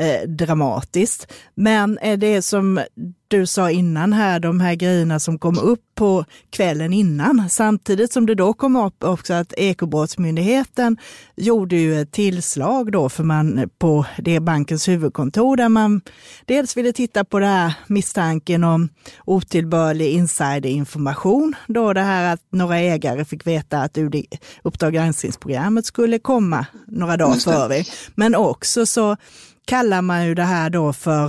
eh, 0.00 0.28
dramatiskt. 0.28 1.32
Men 1.54 1.98
eh, 1.98 2.18
det 2.18 2.42
som 2.42 2.80
du 3.28 3.46
sa 3.46 3.70
innan 3.70 4.12
här, 4.12 4.40
de 4.40 4.60
här 4.60 4.74
grejerna 4.74 5.20
som 5.20 5.38
kom 5.38 5.58
upp 5.58 5.80
på 5.94 6.24
kvällen 6.50 6.92
innan, 6.92 7.50
samtidigt 7.50 8.12
som 8.12 8.26
det 8.26 8.34
då 8.34 8.52
kom 8.52 8.76
upp 8.76 9.04
också 9.04 9.34
att 9.34 9.52
Ekobrottsmyndigheten 9.52 10.96
gjorde 11.36 11.76
ju 11.76 12.00
ett 12.00 12.12
tillslag 12.12 12.92
då 12.92 13.08
för 13.08 13.24
man 13.24 13.70
på 13.78 14.06
det 14.18 14.40
bankens 14.40 14.88
huvudkontor 14.88 15.56
där 15.56 15.68
man 15.68 16.00
dels 16.46 16.76
ville 16.76 16.92
titta 16.92 17.24
på 17.24 17.38
det 17.38 17.46
här 17.46 17.74
misstanken 17.86 18.64
om 18.64 18.88
otillbörlig 19.24 20.12
insiderinformation, 20.12 21.54
då 21.66 21.92
det 21.92 22.00
här 22.00 22.32
att 22.32 22.40
några 22.50 22.78
ägare 22.78 23.24
fick 23.24 23.46
veta 23.46 23.78
att 23.78 23.98
UD, 23.98 24.24
Uppdrag 24.62 24.92
granskningsprogrammet 24.92 25.86
skulle 25.86 26.18
komma 26.18 26.66
några 26.86 27.16
dagar 27.16 27.36
före. 27.36 27.84
Men 28.14 28.34
också 28.34 28.86
så 28.86 29.16
kallar 29.64 30.02
man 30.02 30.26
ju 30.26 30.34
det 30.34 30.42
här 30.42 30.70
då 30.70 30.92
för 30.92 31.24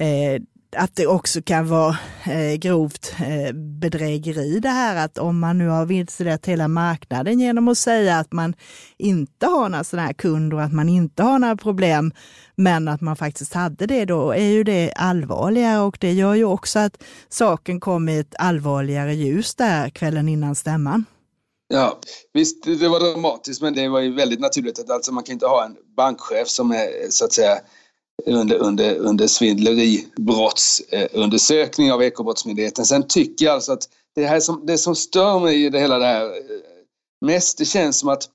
eh, 0.00 0.42
att 0.76 0.96
det 0.96 1.06
också 1.06 1.42
kan 1.42 1.68
vara 1.68 1.96
eh, 2.26 2.54
grovt 2.54 3.14
eh, 3.18 3.52
bedrägeri 3.54 4.60
det 4.60 4.68
här 4.68 5.04
att 5.04 5.18
om 5.18 5.38
man 5.38 5.58
nu 5.58 5.68
har 5.68 5.86
vilselett 5.86 6.46
hela 6.46 6.68
marknaden 6.68 7.40
genom 7.40 7.68
att 7.68 7.78
säga 7.78 8.18
att 8.18 8.32
man 8.32 8.54
inte 8.98 9.46
har 9.46 9.68
några 9.68 9.84
sådana 9.84 10.06
här 10.06 10.14
kunder 10.14 10.56
och 10.56 10.62
att 10.62 10.72
man 10.72 10.88
inte 10.88 11.22
har 11.22 11.38
några 11.38 11.56
problem, 11.56 12.12
men 12.54 12.88
att 12.88 13.00
man 13.00 13.16
faktiskt 13.16 13.54
hade 13.54 13.86
det, 13.86 14.04
då 14.04 14.32
är 14.32 14.46
ju 14.46 14.64
det 14.64 14.92
allvarligare 14.96 15.80
och 15.80 15.98
det 16.00 16.12
gör 16.12 16.34
ju 16.34 16.44
också 16.44 16.78
att 16.78 17.02
saken 17.28 17.80
kom 17.80 18.08
i 18.08 18.18
ett 18.18 18.34
allvarligare 18.38 19.14
ljus 19.14 19.54
där 19.54 19.90
kvällen 19.90 20.28
innan 20.28 20.54
stämman. 20.54 21.04
Ja, 21.74 21.98
visst, 22.32 22.64
det 22.64 22.88
var 22.88 23.00
dramatiskt, 23.00 23.62
men 23.62 23.74
det 23.74 23.88
var 23.88 24.00
ju 24.00 24.14
väldigt 24.14 24.40
naturligt 24.40 24.78
att 24.78 24.90
alltså, 24.90 25.12
man 25.12 25.24
kan 25.24 25.32
inte 25.32 25.46
ha 25.46 25.64
en 25.64 25.76
bankchef 25.96 26.48
som 26.48 26.70
är 26.70 27.10
så 27.10 27.24
att 27.24 27.32
säga 27.32 27.58
under, 28.26 28.56
under, 28.56 28.96
under 28.96 29.26
svindleribrottsundersökning 29.26 31.92
av 31.92 32.02
Ekobrottsmyndigheten. 32.02 32.84
Sen 32.84 33.08
tycker 33.08 33.44
jag 33.44 33.54
alltså 33.54 33.72
att 33.72 33.88
det 34.14 34.26
här 34.26 34.40
som, 34.40 34.66
det 34.66 34.78
som 34.78 34.94
stör 34.94 35.40
mig 35.40 35.64
i 35.64 35.70
det 35.70 35.80
hela 35.80 35.98
det 35.98 36.06
här 36.06 36.24
eh, 36.24 36.30
mest, 37.26 37.58
det 37.58 37.64
känns 37.64 37.98
som 37.98 38.08
att 38.08 38.28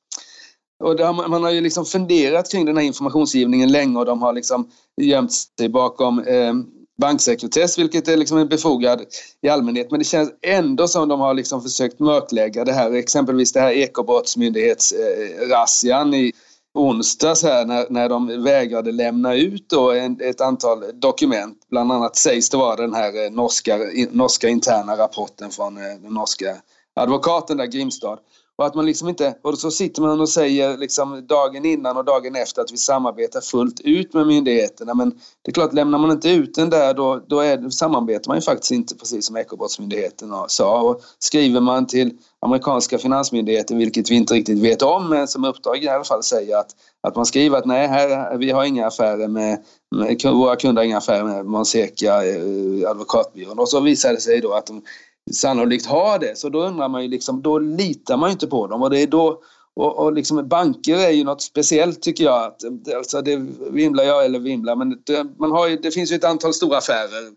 och 0.84 1.00
har, 1.00 1.28
man 1.28 1.44
har 1.44 1.52
ju 1.52 1.62
liksom 1.62 1.86
funderat 1.86 2.52
kring 2.52 2.66
den 2.66 2.78
här 2.78 2.84
informationsgivningen 2.84 3.72
länge 3.72 4.00
och 4.00 4.06
de 4.06 4.22
har 4.22 4.34
liksom 4.34 4.72
gömt 5.02 5.32
sig 5.32 5.70
bakom 5.70 6.20
eh, 6.20 6.54
banksekretess, 7.00 7.80
vilket 7.80 8.08
är 8.08 8.18
liksom 8.18 8.48
befogad 8.48 9.02
i 9.42 9.50
allmänhet. 9.50 9.92
Men 9.92 10.00
det 10.00 10.06
känns 10.06 10.32
ändå 10.42 10.88
som 10.88 11.08
de 11.08 11.20
har 11.20 11.34
liksom 11.34 11.62
försökt 11.62 12.00
mörklägga 12.00 12.66
det 12.66 12.74
här, 12.74 12.94
exempelvis 12.94 13.54
det 13.54 13.60
här 13.60 13.72
ekobrottsmyndighetsrazzian 13.72 16.14
eh, 16.14 16.20
i 16.20 16.34
onsdags 16.74 17.44
här 17.44 17.66
när, 17.66 17.86
när 17.90 18.10
de 18.10 18.44
vägrade 18.44 18.92
lämna 18.92 19.36
ut 19.36 19.70
då 19.70 19.92
en, 19.92 20.22
ett 20.22 20.42
antal 20.42 20.84
dokument. 20.94 21.58
Bland 21.70 21.92
annat 21.92 22.16
sägs 22.16 22.50
det 22.50 22.58
vara 22.58 22.76
den 22.76 22.94
här 22.94 23.26
eh, 23.26 23.32
norska, 23.32 23.80
norska 24.12 24.48
interna 24.48 24.98
rapporten 24.98 25.52
från 25.52 25.78
eh, 25.78 25.84
den 26.02 26.14
norska 26.14 26.58
advokaten 26.96 27.58
där, 27.58 27.66
Grimstad. 27.66 28.20
Och 28.60 28.66
att 28.66 28.76
man 28.76 28.86
liksom 28.86 29.10
inte, 29.10 29.36
och 29.42 29.58
så 29.58 29.72
sitter 29.72 30.02
man 30.02 30.22
och 30.22 30.30
säger 30.30 30.78
liksom 30.78 31.28
dagen 31.28 31.66
innan 31.66 31.98
och 31.98 32.06
dagen 32.06 32.36
efter 32.36 32.62
att 32.62 32.72
vi 32.72 32.78
samarbetar 32.78 33.42
fullt 33.42 33.80
ut 33.80 34.14
med 34.14 34.28
myndigheterna. 34.28 34.94
Men 34.94 35.10
det 35.10 35.52
är 35.52 35.54
klart, 35.54 35.74
lämnar 35.74 35.98
man 35.98 36.12
inte 36.12 36.30
ut 36.30 36.56
den 36.56 36.70
där 36.70 36.94
då, 36.94 37.22
då 37.28 37.40
är, 37.40 37.70
samarbetar 37.70 38.30
man 38.30 38.38
ju 38.38 38.42
faktiskt 38.42 38.72
inte 38.72 38.96
precis 38.96 39.26
som 39.26 39.38
Ekobrottsmyndigheten 39.38 40.34
sa. 40.48 40.82
Och 40.82 41.02
skriver 41.20 41.60
man 41.60 41.88
till 41.88 42.12
amerikanska 42.42 42.98
finansmyndigheten, 42.98 43.78
vilket 43.78 44.12
vi 44.12 44.16
inte 44.16 44.34
riktigt 44.34 44.60
vet 44.60 44.82
om, 44.82 45.10
men 45.10 45.28
som 45.28 45.44
uppdrag 45.44 45.84
i 45.84 45.90
alla 45.90 46.04
fall 46.04 46.24
säger 46.24 46.58
att, 46.58 46.76
att 47.04 47.16
man 47.16 47.26
skriver 47.26 47.58
att 47.58 47.66
nej, 47.66 47.88
här, 47.88 48.38
vi 48.38 48.52
har 48.52 48.64
inga 48.64 48.88
affärer 48.88 49.28
med, 49.28 49.64
med 49.96 50.22
våra 50.24 50.56
kunder 50.56 50.82
har 50.82 50.88
inga 50.88 50.98
affärer 50.98 51.24
med 51.24 51.46
Monseca 51.46 52.26
eh, 52.26 52.90
advokatbyrån. 52.90 53.60
Och 53.60 53.70
så 53.70 53.80
visar 53.80 54.14
det 54.14 54.22
sig 54.22 54.42
då 54.42 54.54
att 54.54 54.66
de 54.66 54.82
sannolikt 55.32 55.86
har 55.86 56.20
det. 56.20 56.38
Så 56.38 56.50
då 56.50 56.64
undrar 56.64 56.90
man 56.90 57.02
ju 57.04 57.08
liksom, 57.08 57.42
då 57.42 57.60
litar 57.60 58.18
man 58.18 58.30
ju 58.30 58.32
inte 58.32 58.48
på 58.48 58.68
dem 58.68 58.82
och 58.82 58.90
det 58.90 59.00
är 59.00 59.08
då 59.08 59.42
och, 59.76 60.00
och 60.00 60.14
liksom 60.14 60.48
banker 60.48 60.96
är 60.96 61.12
ju 61.12 61.24
något 61.24 61.42
speciellt 61.42 62.02
tycker 62.02 62.24
jag. 62.24 62.44
Att, 62.44 62.64
alltså 62.96 63.22
det 63.22 63.46
vimlar 63.72 64.04
jag 64.04 64.26
eller 64.26 64.40
vimlar 64.40 64.76
men 64.76 65.02
det, 65.04 65.28
man 65.40 65.52
har 65.52 65.68
ju, 65.68 65.78
det 65.78 65.92
finns 65.92 66.12
ju 66.12 66.16
ett 66.16 66.24
antal 66.24 66.54
stora 66.54 66.78
affärer. 66.78 67.32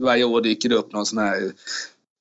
Varje 0.00 0.24
år 0.24 0.40
dyker 0.40 0.68
det 0.68 0.74
upp 0.74 0.92
någon 0.92 1.06
sån 1.06 1.18
här 1.18 1.52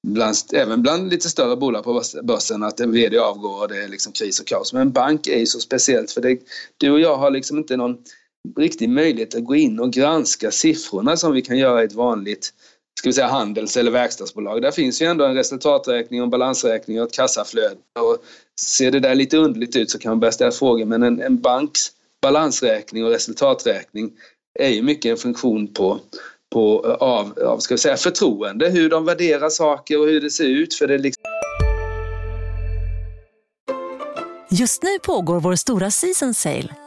Bland, 0.08 0.36
även 0.54 0.82
bland 0.82 1.10
lite 1.10 1.30
större 1.30 1.56
bolag 1.56 1.84
på 1.84 2.02
börsen 2.24 2.64
att 2.64 2.80
en 2.80 2.92
VD 2.92 3.18
avgår 3.18 3.62
och 3.62 3.68
det 3.68 3.84
är 3.84 3.88
liksom 3.88 4.14
kris 4.14 4.40
och 4.40 4.48
kaos. 4.48 4.74
Men 4.74 4.82
en 4.82 4.92
bank 4.92 5.28
är 5.28 5.40
ju 5.40 5.46
så 5.46 5.60
speciellt 5.60 6.12
för 6.12 6.22
det, 6.22 6.40
du 6.78 6.92
och 6.92 7.00
jag 7.00 7.18
har 7.18 7.32
liksom 7.32 7.58
inte 7.58 7.78
någon 7.78 7.98
riktig 8.58 8.90
möjlighet 8.90 9.36
att 9.36 9.46
gå 9.46 9.56
in 9.56 9.80
och 9.80 9.94
granska 9.94 10.52
siffrorna 10.52 11.18
som 11.18 11.34
vi 11.34 11.42
kan 11.42 11.58
göra 11.58 11.82
i 11.82 11.86
ett 11.86 11.94
vanligt 11.94 12.54
ska 12.98 13.10
vi 13.10 13.14
säga, 13.14 13.28
handels 13.28 13.78
eller 13.78 13.92
verkstadsbolag. 13.92 14.62
Där 14.62 14.72
finns 14.72 15.02
ju 15.02 15.06
ändå 15.06 15.26
en 15.26 15.36
resultaträkning 15.36 16.22
och 16.22 16.24
en 16.24 16.30
balansräkning 16.30 17.02
och 17.02 17.08
ett 17.08 17.14
kassaflöde. 17.14 17.76
Och 18.00 18.18
ser 18.62 18.92
det 18.92 19.00
där 19.00 19.16
lite 19.16 19.38
underligt 19.38 19.76
ut 19.76 19.92
så 19.92 20.00
kan 20.00 20.10
man 20.10 20.20
börja 20.20 20.32
ställa 20.32 20.52
frågor 20.52 20.86
men 20.86 21.04
en, 21.04 21.22
en 21.22 21.42
banks 21.42 21.92
balansräkning 22.22 23.06
och 23.06 23.12
resultaträkning 23.12 24.12
är 24.60 24.70
ju 24.70 24.82
mycket 24.82 25.12
en 25.12 25.18
funktion 25.18 25.74
på, 25.74 26.00
på, 26.54 26.98
av, 27.00 27.40
av 27.40 27.60
ska 27.60 27.74
vi 27.74 27.78
säga, 27.78 27.98
förtroende, 27.98 28.70
hur 28.70 28.90
de 28.90 29.06
värderar 29.06 29.50
saker 29.50 30.00
och 30.00 30.08
hur 30.08 30.22
det 30.22 30.30
ser 30.30 30.46
ut. 30.46 30.74
För 30.74 30.88
det 30.88 30.98
liksom... 30.98 31.24
Just 34.50 34.84
nu 34.84 35.00
pågår 35.00 35.40
vår 35.40 35.56
stora 35.56 35.92
season 35.92 36.34
sale 36.34 36.87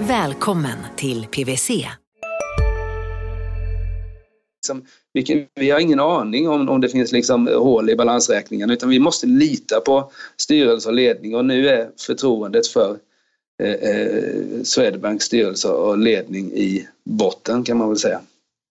Välkommen 0.00 0.78
till 0.96 1.26
PWC. 1.26 1.88
Liksom, 5.14 5.46
vi 5.54 5.70
har 5.70 5.80
ingen 5.80 6.00
aning 6.00 6.48
om, 6.48 6.68
om 6.68 6.80
det 6.80 6.88
finns 6.88 7.12
liksom 7.12 7.46
hål 7.46 7.90
i 7.90 7.96
balansräkningen 7.96 8.70
utan 8.70 8.88
vi 8.88 8.98
måste 8.98 9.26
lita 9.26 9.80
på 9.80 10.10
styrelse 10.36 10.88
och 10.88 10.94
ledning 10.94 11.34
och 11.34 11.44
nu 11.44 11.68
är 11.68 11.90
förtroendet 12.06 12.66
för 12.66 12.96
eh, 13.62 13.72
eh, 13.72 14.62
Swedbanks 14.62 15.24
styrelse 15.24 15.68
och 15.68 15.98
ledning 15.98 16.52
i 16.52 16.88
botten 17.04 17.64
kan 17.64 17.76
man 17.76 17.88
väl 17.88 17.98
säga. 17.98 18.20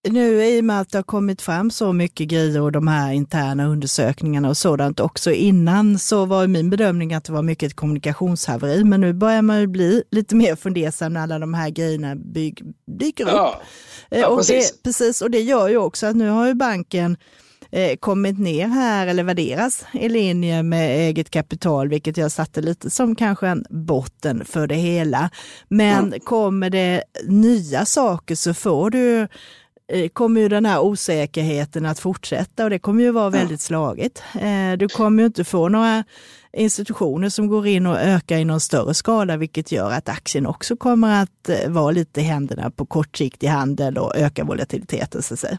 Nu 0.10 0.46
i 0.46 0.62
och 0.62 0.65
med 0.65 0.82
att 0.82 0.89
det 0.89 0.98
har 0.98 1.04
kommit 1.04 1.41
fram 1.41 1.72
så 1.72 1.94
mycket 1.94 2.28
grejer 2.28 2.62
och 2.62 2.72
de 2.72 2.88
här 2.88 3.13
interna 3.13 3.65
undersökningarna 3.65 4.50
och 4.50 4.58
sådant 4.58 5.00
också 5.00 5.32
innan 5.32 6.00
så 6.00 6.26
var 6.26 6.48
min 6.48 6.70
bedömning 6.70 7.13
att 7.13 7.24
det 7.24 7.34
var 7.34 7.41
mycket 7.41 7.68
ett 7.68 7.76
kommunikationshaveri. 7.76 8.84
Men 8.84 9.02
nu 9.02 9.13
börjar 9.13 9.41
man 9.41 9.60
ju 9.60 9.68
bli 9.68 10.04
lite 10.12 10.36
mer 10.36 10.56
fundersam 10.56 11.13
när 11.13 11.22
alla 11.22 11.39
de 11.39 11.54
här 11.54 11.70
grejerna 11.70 12.15
byg, 12.15 12.63
dyker 13.00 13.24
upp. 13.24 13.30
Ja, 13.32 13.62
eh, 14.10 14.24
och 14.24 14.38
precis. 14.38 14.72
Det, 14.72 14.84
precis. 14.84 15.22
Och 15.22 15.32
det 15.32 15.41
gör 15.41 15.68
ju 15.68 15.78
också 15.78 16.08
att 16.08 16.15
nu 16.15 16.30
har 16.30 16.48
ju 16.48 16.54
banken 16.54 17.18
eh, 17.72 17.96
kommit 17.96 18.39
ner 18.39 18.68
här 18.68 19.08
eller 19.08 19.24
värderas 19.24 19.86
i 19.94 20.10
linje 20.10 20.63
med 20.63 20.98
eget 20.98 21.30
kapital, 21.30 21.88
vilket 21.88 22.18
jag 22.18 22.32
satte 22.32 22.62
lite 22.62 22.89
som 22.89 23.15
kanske 23.15 23.48
en 23.48 23.65
botten 23.70 24.46
för 24.46 24.68
det 24.68 24.76
hela. 24.76 25.30
Men 25.68 26.08
mm. 26.08 26.20
kommer 26.20 26.70
det 26.70 27.04
nya 27.28 27.86
saker 27.86 28.36
så 28.36 28.54
får 28.54 28.89
du 28.89 29.28
kommer 30.13 30.41
ju 30.41 30.50
den 30.50 30.65
här 30.65 30.82
osäkerheten 30.82 31.86
att 31.86 32.00
fortsätta 32.00 32.63
och 32.63 32.69
det 32.69 32.80
kommer 32.80 33.04
ju 33.04 33.12
vara 33.12 33.30
väldigt 33.30 33.62
slagigt. 33.62 34.24
Eh, 34.34 34.78
du 34.78 34.88
kommer 34.88 35.24
ju 35.24 35.28
inte 35.28 35.43
få 35.43 35.69
några 35.69 36.04
institutioner 36.54 37.30
som 37.30 37.48
går 37.48 37.67
in 37.67 37.88
och 37.88 38.00
ökar 38.00 38.38
i 38.38 38.45
någon 38.45 38.60
större 38.60 38.93
skala, 38.93 39.38
vilket 39.38 39.71
gör 39.71 39.91
att 39.91 40.10
aktien 40.10 40.45
också 40.45 40.76
kommer 40.76 41.24
att 41.24 41.50
eh, 41.50 41.69
vara 41.69 41.91
lite 41.91 42.21
i 42.21 42.24
händerna 42.24 42.71
på 42.71 42.86
kortsiktig 42.86 43.48
handel 43.48 43.98
och 43.98 44.15
öka 44.15 44.43
volatiliteten. 44.43 45.24
Så 45.24 45.34
att 45.34 45.39
säga. 45.39 45.58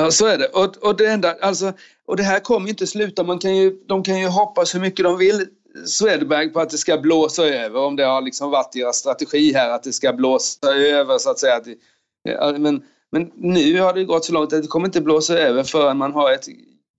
Ja, 0.00 0.10
så 0.10 0.26
är 0.26 0.38
det. 0.38 0.46
Och, 0.46 0.76
och, 0.76 0.96
det 0.96 1.06
enda, 1.06 1.36
alltså, 1.40 1.72
och 2.06 2.16
det 2.16 2.22
här 2.22 2.40
kommer 2.40 2.68
inte 2.68 2.86
sluta. 2.86 3.22
Man 3.22 3.38
kan 3.38 3.56
ju, 3.56 3.70
de 3.88 4.02
kan 4.02 4.20
ju 4.20 4.28
hoppas 4.28 4.74
hur 4.74 4.80
mycket 4.80 5.04
de 5.04 5.18
vill, 5.18 5.46
Swedbank, 5.86 6.52
på 6.52 6.60
att 6.60 6.70
det 6.70 6.78
ska 6.78 6.98
blåsa 6.98 7.42
över. 7.42 7.80
Om 7.80 7.96
det 7.96 8.04
har 8.04 8.22
liksom 8.22 8.50
varit 8.50 8.72
deras 8.72 8.96
strategi 8.96 9.52
här, 9.52 9.70
att 9.70 9.82
det 9.82 9.92
ska 9.92 10.12
blåsa 10.12 10.74
över 10.74 11.18
så 11.18 11.30
att 11.30 11.38
säga. 11.38 11.60
Men, 12.58 12.82
men 13.12 13.32
nu 13.34 13.80
har 13.80 13.92
det 13.92 14.04
gått 14.04 14.24
så 14.24 14.32
långt 14.32 14.52
att 14.52 14.62
det 14.62 14.68
kommer 14.68 14.86
inte 14.86 15.00
blåsa 15.00 15.38
över 15.38 15.62
förrän 15.62 15.96
man 15.96 16.12
har 16.12 16.32
ett 16.32 16.46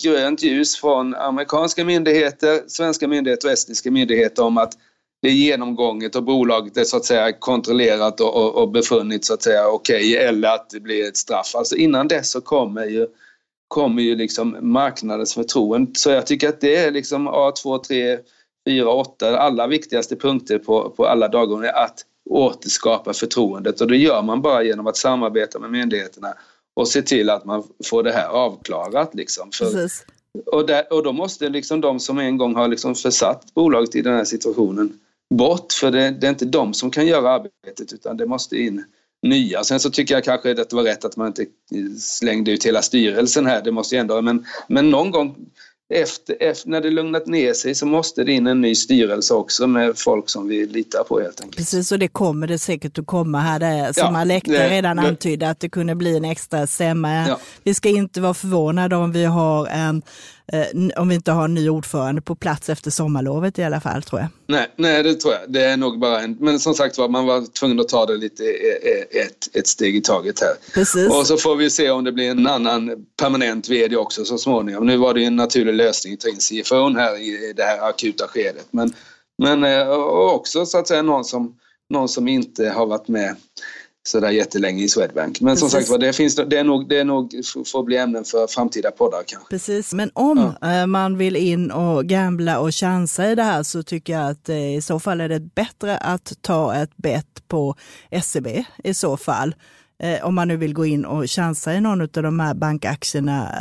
grönt 0.03 0.43
ljus 0.43 0.75
från 0.75 1.15
amerikanska 1.15 1.85
myndigheter, 1.85 2.61
svenska 2.67 3.07
myndigheter 3.07 3.47
och 3.47 3.53
estniska 3.53 3.91
myndigheter 3.91 4.43
om 4.43 4.57
att 4.57 4.73
det 5.21 5.27
är 5.27 5.33
genomgånget 5.33 6.15
och 6.15 6.23
bolaget 6.23 6.77
är 6.77 6.83
så 6.83 6.97
att 6.97 7.05
säga 7.05 7.33
kontrollerat 7.33 8.21
och, 8.21 8.35
och, 8.35 8.55
och 8.55 8.71
befunnit 8.71 9.25
så 9.25 9.33
att 9.33 9.43
säga 9.43 9.67
okej 9.67 9.95
okay, 9.97 10.15
eller 10.15 10.49
att 10.49 10.69
det 10.69 10.79
blir 10.79 11.07
ett 11.07 11.17
straff. 11.17 11.55
Alltså 11.55 11.75
innan 11.75 12.07
dess 12.07 12.31
så 12.31 12.41
kommer 12.41 12.85
ju, 12.85 13.07
kommer 13.67 14.01
ju 14.01 14.15
liksom 14.15 14.57
marknadens 14.61 15.33
förtroende. 15.33 15.91
Så 15.95 16.09
jag 16.09 16.27
tycker 16.27 16.49
att 16.49 16.61
det 16.61 16.75
är 16.75 16.91
liksom 16.91 17.29
A2, 17.29 17.83
3, 17.83 18.17
4, 18.69 18.89
8, 18.89 19.37
alla 19.39 19.67
viktigaste 19.67 20.15
punkter 20.15 20.59
på, 20.59 20.89
på 20.89 21.07
alla 21.07 21.27
dagordningar 21.27 21.73
att 21.73 22.05
återskapa 22.29 23.13
förtroendet 23.13 23.81
och 23.81 23.87
det 23.87 23.97
gör 23.97 24.21
man 24.21 24.41
bara 24.41 24.63
genom 24.63 24.87
att 24.87 24.97
samarbeta 24.97 25.59
med 25.59 25.71
myndigheterna 25.71 26.33
och 26.73 26.87
se 26.87 27.01
till 27.01 27.29
att 27.29 27.45
man 27.45 27.63
får 27.85 28.03
det 28.03 28.11
här 28.11 28.27
avklarat. 28.27 29.15
Liksom. 29.15 29.51
För, 29.51 29.89
och, 30.45 30.67
där, 30.67 30.93
och 30.93 31.03
då 31.03 31.13
måste 31.13 31.49
liksom 31.49 31.81
de 31.81 31.99
som 31.99 32.19
en 32.19 32.37
gång 32.37 32.55
har 32.55 32.67
liksom 32.67 32.95
försatt 32.95 33.53
bolaget 33.53 33.95
i 33.95 34.01
den 34.01 34.13
här 34.13 34.23
situationen 34.23 34.99
bort 35.29 35.73
för 35.73 35.91
det, 35.91 36.11
det, 36.11 36.27
är 36.27 36.29
inte 36.29 36.45
de 36.45 36.73
som 36.73 36.91
kan 36.91 37.07
göra 37.07 37.29
arbetet 37.29 37.93
utan 37.93 38.17
det 38.17 38.25
måste 38.25 38.57
in 38.57 38.83
nya. 39.21 39.63
Sen 39.63 39.79
så 39.79 39.89
tycker 39.89 40.13
jag 40.13 40.23
kanske 40.23 40.51
att 40.51 40.69
det 40.69 40.73
var 40.73 40.83
rätt 40.83 41.05
att 41.05 41.17
man 41.17 41.27
inte 41.27 41.45
slängde 41.99 42.51
ut 42.51 42.65
hela 42.65 42.81
styrelsen 42.81 43.45
här. 43.45 43.61
Det 43.63 43.71
måste 43.71 43.95
ju 43.95 44.01
ändå, 44.01 44.21
men, 44.21 44.45
men 44.67 44.89
någon 44.89 45.11
gång 45.11 45.35
efter, 45.89 46.37
efter, 46.39 46.69
när 46.69 46.81
det 46.81 46.89
lugnat 46.89 47.27
ner 47.27 47.53
sig 47.53 47.75
så 47.75 47.85
måste 47.85 48.23
det 48.23 48.31
in 48.31 48.47
en 48.47 48.61
ny 48.61 48.75
styrelse 48.75 49.33
också 49.33 49.67
med 49.67 49.97
folk 49.97 50.29
som 50.29 50.47
vi 50.47 50.65
litar 50.65 51.03
på 51.03 51.19
helt 51.19 51.41
enkelt. 51.41 51.57
Precis, 51.57 51.91
och 51.91 51.99
det 51.99 52.07
kommer 52.07 52.47
det 52.47 52.59
säkert 52.59 52.99
att 52.99 53.05
komma 53.05 53.39
här. 53.39 53.59
Det, 53.59 53.93
som 53.93 54.13
ja, 54.13 54.19
Alekta 54.21 54.69
redan 54.69 54.97
det, 54.97 55.03
antydde 55.03 55.49
att 55.49 55.59
det 55.59 55.69
kunde 55.69 55.95
bli 55.95 56.17
en 56.17 56.25
extra 56.25 56.67
stämma. 56.67 57.27
Ja. 57.27 57.39
Vi 57.63 57.73
ska 57.73 57.89
inte 57.89 58.21
vara 58.21 58.33
förvånade 58.33 58.95
om 58.95 59.11
vi 59.11 59.25
har 59.25 59.67
en 59.67 60.01
Eh, 60.53 61.01
om 61.01 61.09
vi 61.09 61.15
inte 61.15 61.31
har 61.31 61.45
en 61.45 61.53
ny 61.53 61.69
ordförande 61.69 62.21
på 62.21 62.35
plats 62.35 62.69
efter 62.69 62.91
sommarlovet 62.91 63.59
i 63.59 63.63
alla 63.63 63.81
fall 63.81 64.03
tror 64.03 64.21
jag. 64.21 64.29
Nej, 64.47 64.67
nej 64.75 65.03
det 65.03 65.13
tror 65.13 65.33
jag. 65.33 65.41
Det 65.47 65.63
är 65.63 65.77
nog 65.77 65.99
bara 65.99 66.21
en, 66.21 66.37
men 66.39 66.59
som 66.59 66.73
sagt 66.73 66.97
var, 66.97 67.09
man 67.09 67.25
var 67.25 67.53
tvungen 67.59 67.79
att 67.79 67.87
ta 67.87 68.05
det 68.05 68.17
lite 68.17 68.43
ett, 69.11 69.55
ett 69.55 69.67
steg 69.67 69.95
i 69.95 70.01
taget 70.01 70.41
här. 70.41 70.53
Precis. 70.73 71.09
Och 71.09 71.27
så 71.27 71.37
får 71.37 71.55
vi 71.55 71.69
se 71.69 71.89
om 71.89 72.03
det 72.03 72.11
blir 72.11 72.31
en 72.31 72.47
annan 72.47 73.05
permanent 73.19 73.69
vd 73.69 73.95
också 73.95 74.25
så 74.25 74.37
småningom. 74.37 74.85
Nu 74.85 74.97
var 74.97 75.13
det 75.13 75.23
en 75.23 75.35
naturlig 75.35 75.73
lösning 75.73 76.13
att 76.13 76.19
ta 76.19 76.29
in 76.29 76.63
CFO 76.63 76.89
här 76.89 77.21
i 77.21 77.53
det 77.55 77.63
här 77.63 77.89
akuta 77.89 78.27
skedet. 78.27 78.67
Men, 78.71 78.93
men 79.37 79.63
eh, 79.63 79.89
också 80.33 80.65
så 80.65 80.77
att 80.77 80.87
säga 80.87 81.01
någon 81.01 81.25
som, 81.25 81.55
någon 81.89 82.09
som 82.09 82.27
inte 82.27 82.69
har 82.69 82.85
varit 82.85 83.07
med 83.07 83.35
sådär 84.07 84.29
jättelänge 84.29 84.83
i 84.83 84.89
Swedbank. 84.89 85.41
Men 85.41 85.57
som 85.57 85.69
sagt 85.69 85.99
det, 85.99 86.13
finns, 86.13 86.35
det, 86.35 86.57
är 86.57 86.63
nog, 86.63 86.89
det 86.89 86.99
är 86.99 87.05
nog 87.05 87.31
får 87.65 87.83
bli 87.83 87.97
ämnen 87.97 88.25
för 88.25 88.47
framtida 88.47 88.91
poddar 88.91 89.23
kanske. 89.27 89.49
Precis, 89.49 89.93
men 89.93 90.11
om 90.13 90.53
ja. 90.61 90.81
Eh, 90.81 90.87
man 90.87 91.17
vill 91.17 91.35
in 91.35 91.71
och 91.71 92.05
gambla 92.05 92.59
och 92.59 92.75
chansa 92.75 93.31
i 93.31 93.35
det 93.35 93.43
här 93.43 93.63
så 93.63 93.83
tycker 93.83 94.13
jag 94.13 94.29
att 94.29 94.49
eh, 94.49 94.75
i 94.75 94.81
så 94.81 94.99
fall 94.99 95.21
är 95.21 95.29
det 95.29 95.39
bättre 95.39 95.97
att 95.97 96.33
ta 96.41 96.75
ett 96.75 96.97
bett 96.97 97.47
på 97.47 97.75
SEB 98.23 98.47
i 98.83 98.93
så 98.93 99.17
fall. 99.17 99.55
Eh, 100.03 100.25
om 100.25 100.35
man 100.35 100.47
nu 100.47 100.57
vill 100.57 100.73
gå 100.73 100.85
in 100.85 101.05
och 101.05 101.29
chansa 101.29 101.73
i 101.73 101.81
någon 101.81 102.01
av 102.01 102.07
de 102.07 102.39
här 102.39 102.53
bankaktierna 102.53 103.53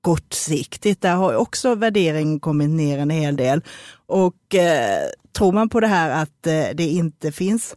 kortsiktigt. 0.00 1.02
Där 1.02 1.14
har 1.14 1.34
också 1.34 1.74
värderingen 1.74 2.40
kommit 2.40 2.70
ner 2.70 2.98
en 2.98 3.10
hel 3.10 3.36
del. 3.36 3.62
Och 4.06 4.54
eh, 4.54 5.08
tror 5.38 5.52
man 5.52 5.68
på 5.68 5.80
det 5.80 5.86
här 5.86 6.22
att 6.22 6.46
eh, 6.46 6.66
det 6.74 6.86
inte 6.86 7.32
finns 7.32 7.76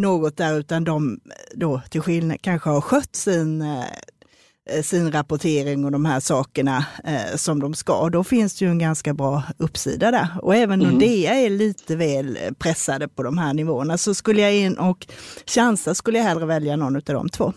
något 0.00 0.36
där, 0.36 0.58
utan 0.58 0.84
de 0.84 1.20
då 1.54 1.80
till 1.90 2.00
skillnad 2.00 2.42
kanske 2.42 2.70
har 2.70 2.80
skött 2.80 3.16
sin, 3.16 3.62
eh, 3.62 4.82
sin 4.82 5.12
rapportering 5.12 5.84
och 5.84 5.92
de 5.92 6.04
här 6.04 6.20
sakerna 6.20 6.86
eh, 7.04 7.36
som 7.36 7.60
de 7.60 7.74
ska. 7.74 8.08
Då 8.08 8.24
finns 8.24 8.58
det 8.58 8.64
ju 8.64 8.70
en 8.70 8.78
ganska 8.78 9.14
bra 9.14 9.42
uppsida 9.58 10.10
där. 10.10 10.28
Och 10.42 10.54
även 10.54 10.82
mm. 10.82 10.92
Nordea 10.92 11.34
är 11.34 11.50
lite 11.50 11.96
väl 11.96 12.38
pressade 12.58 13.08
på 13.08 13.22
de 13.22 13.38
här 13.38 13.54
nivåerna. 13.54 13.98
Så 13.98 14.14
skulle 14.14 14.42
jag 14.42 14.56
in 14.56 14.78
och 14.78 15.06
chansa 15.46 15.94
skulle 15.94 16.18
jag 16.18 16.24
hellre 16.24 16.46
välja 16.46 16.76
någon 16.76 16.96
av 16.96 17.02
de 17.02 17.28
två. 17.28 17.52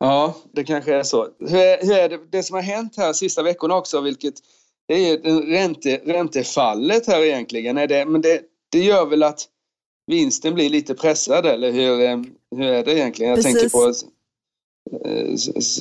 Ja, 0.00 0.36
det 0.52 0.64
kanske 0.64 0.94
är 0.94 1.02
så. 1.02 1.28
Hur 1.40 1.58
är, 1.58 1.86
hur 1.86 1.98
är 1.98 2.08
det, 2.08 2.18
det 2.32 2.42
som 2.42 2.54
har 2.54 2.62
hänt 2.62 2.94
här 2.96 3.12
sista 3.12 3.42
veckorna 3.42 3.74
också, 3.74 4.00
vilket 4.00 4.34
det 4.88 4.94
är 4.94 4.98
ju 4.98 5.16
ränte, 5.52 6.00
räntefallet 6.04 7.06
här 7.06 7.22
egentligen. 7.22 7.78
Är 7.78 7.86
det, 7.86 8.06
men 8.06 8.20
det, 8.20 8.40
det 8.72 8.78
gör 8.78 9.06
väl 9.06 9.22
att 9.22 9.46
vinsten 10.06 10.54
blir 10.54 10.70
lite 10.70 10.94
pressad 10.94 11.46
eller 11.46 11.72
hur, 11.72 12.00
eh, 12.00 12.18
hur 12.56 12.66
är 12.72 12.84
det 12.84 12.98
egentligen? 12.98 13.30
Jag 13.30 13.38
Precis. 13.38 13.60
tänker 13.60 13.78
på 13.78 13.92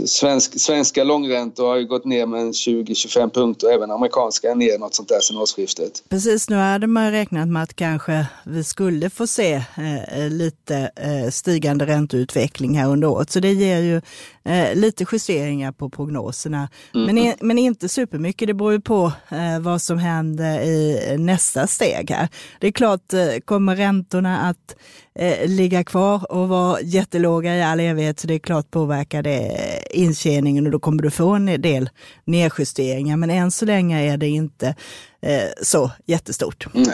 svensk, 0.07 0.59
svenska 0.59 1.03
långräntor 1.03 1.67
har 1.67 1.75
ju 1.75 1.85
gått 1.85 2.05
ner 2.05 2.25
med 2.25 2.39
20-25 2.39 3.29
punkter, 3.29 3.67
även 3.67 3.91
amerikanska 3.91 4.51
är 4.51 4.55
ner 4.55 4.79
något 4.79 4.95
sånt 4.95 5.09
där 5.09 5.19
sedan 5.19 5.37
årsskiftet. 5.37 6.03
Precis, 6.09 6.49
nu 6.49 6.55
hade 6.55 6.87
man 6.87 7.11
räknat 7.11 7.47
med 7.47 7.63
att 7.63 7.75
kanske 7.75 8.25
vi 8.45 8.63
skulle 8.63 9.09
få 9.09 9.27
se 9.27 9.53
eh, 9.53 10.29
lite 10.29 10.91
eh, 10.95 11.29
stigande 11.31 11.85
ränteutveckling 11.85 12.77
här 12.77 12.89
under 12.89 13.07
året, 13.07 13.31
så 13.31 13.39
det 13.39 13.53
ger 13.53 13.79
ju 13.79 14.01
eh, 14.43 14.75
lite 14.75 15.05
justeringar 15.11 15.71
på 15.71 15.89
prognoserna. 15.89 16.69
Mm. 16.93 17.05
Men, 17.05 17.17
i, 17.17 17.35
men 17.41 17.57
inte 17.57 17.89
supermycket, 17.89 18.47
det 18.47 18.53
beror 18.53 18.71
ju 18.71 18.81
på 18.81 19.11
eh, 19.29 19.59
vad 19.59 19.81
som 19.81 19.97
händer 19.97 20.61
i 20.61 21.15
nästa 21.17 21.67
steg 21.67 22.11
här. 22.11 22.27
Det 22.59 22.67
är 22.67 22.71
klart, 22.71 23.13
eh, 23.13 23.39
kommer 23.45 23.75
räntorna 23.75 24.49
att 24.49 24.75
eh, 25.15 25.47
ligga 25.47 25.83
kvar 25.83 26.31
och 26.31 26.49
vara 26.49 26.81
jättelåga 26.81 27.55
i 27.55 27.63
all 27.63 27.79
evighet, 27.79 28.19
så 28.19 28.27
det 28.27 28.33
är 28.33 28.39
klart 28.39 28.71
påverkar 28.71 29.23
det 29.23 29.57
intjäningen 29.91 30.65
och 30.65 30.71
då 30.71 30.79
kommer 30.79 31.03
du 31.03 31.11
få 31.11 31.29
en 31.29 31.61
del 31.61 31.89
nedjusteringar. 32.25 33.17
Men 33.17 33.29
än 33.29 33.51
så 33.51 33.65
länge 33.65 34.13
är 34.13 34.17
det 34.17 34.27
inte 34.27 34.75
eh, 35.21 35.49
så 35.61 35.91
jättestort. 36.05 36.67
Mm. 36.75 36.87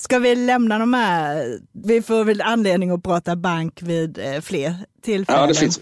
Ska 0.00 0.18
vi 0.18 0.34
lämna 0.34 0.78
de 0.78 0.94
här? 0.94 1.58
Vi 1.84 2.02
får 2.02 2.24
väl 2.24 2.40
anledning 2.40 2.90
att 2.90 3.02
prata 3.02 3.36
bank 3.36 3.82
vid 3.82 4.18
eh, 4.18 4.40
fler 4.40 4.74
tillfällen. 5.02 5.40
Ja, 5.40 5.46
det 5.46 5.54
finns. 5.54 5.80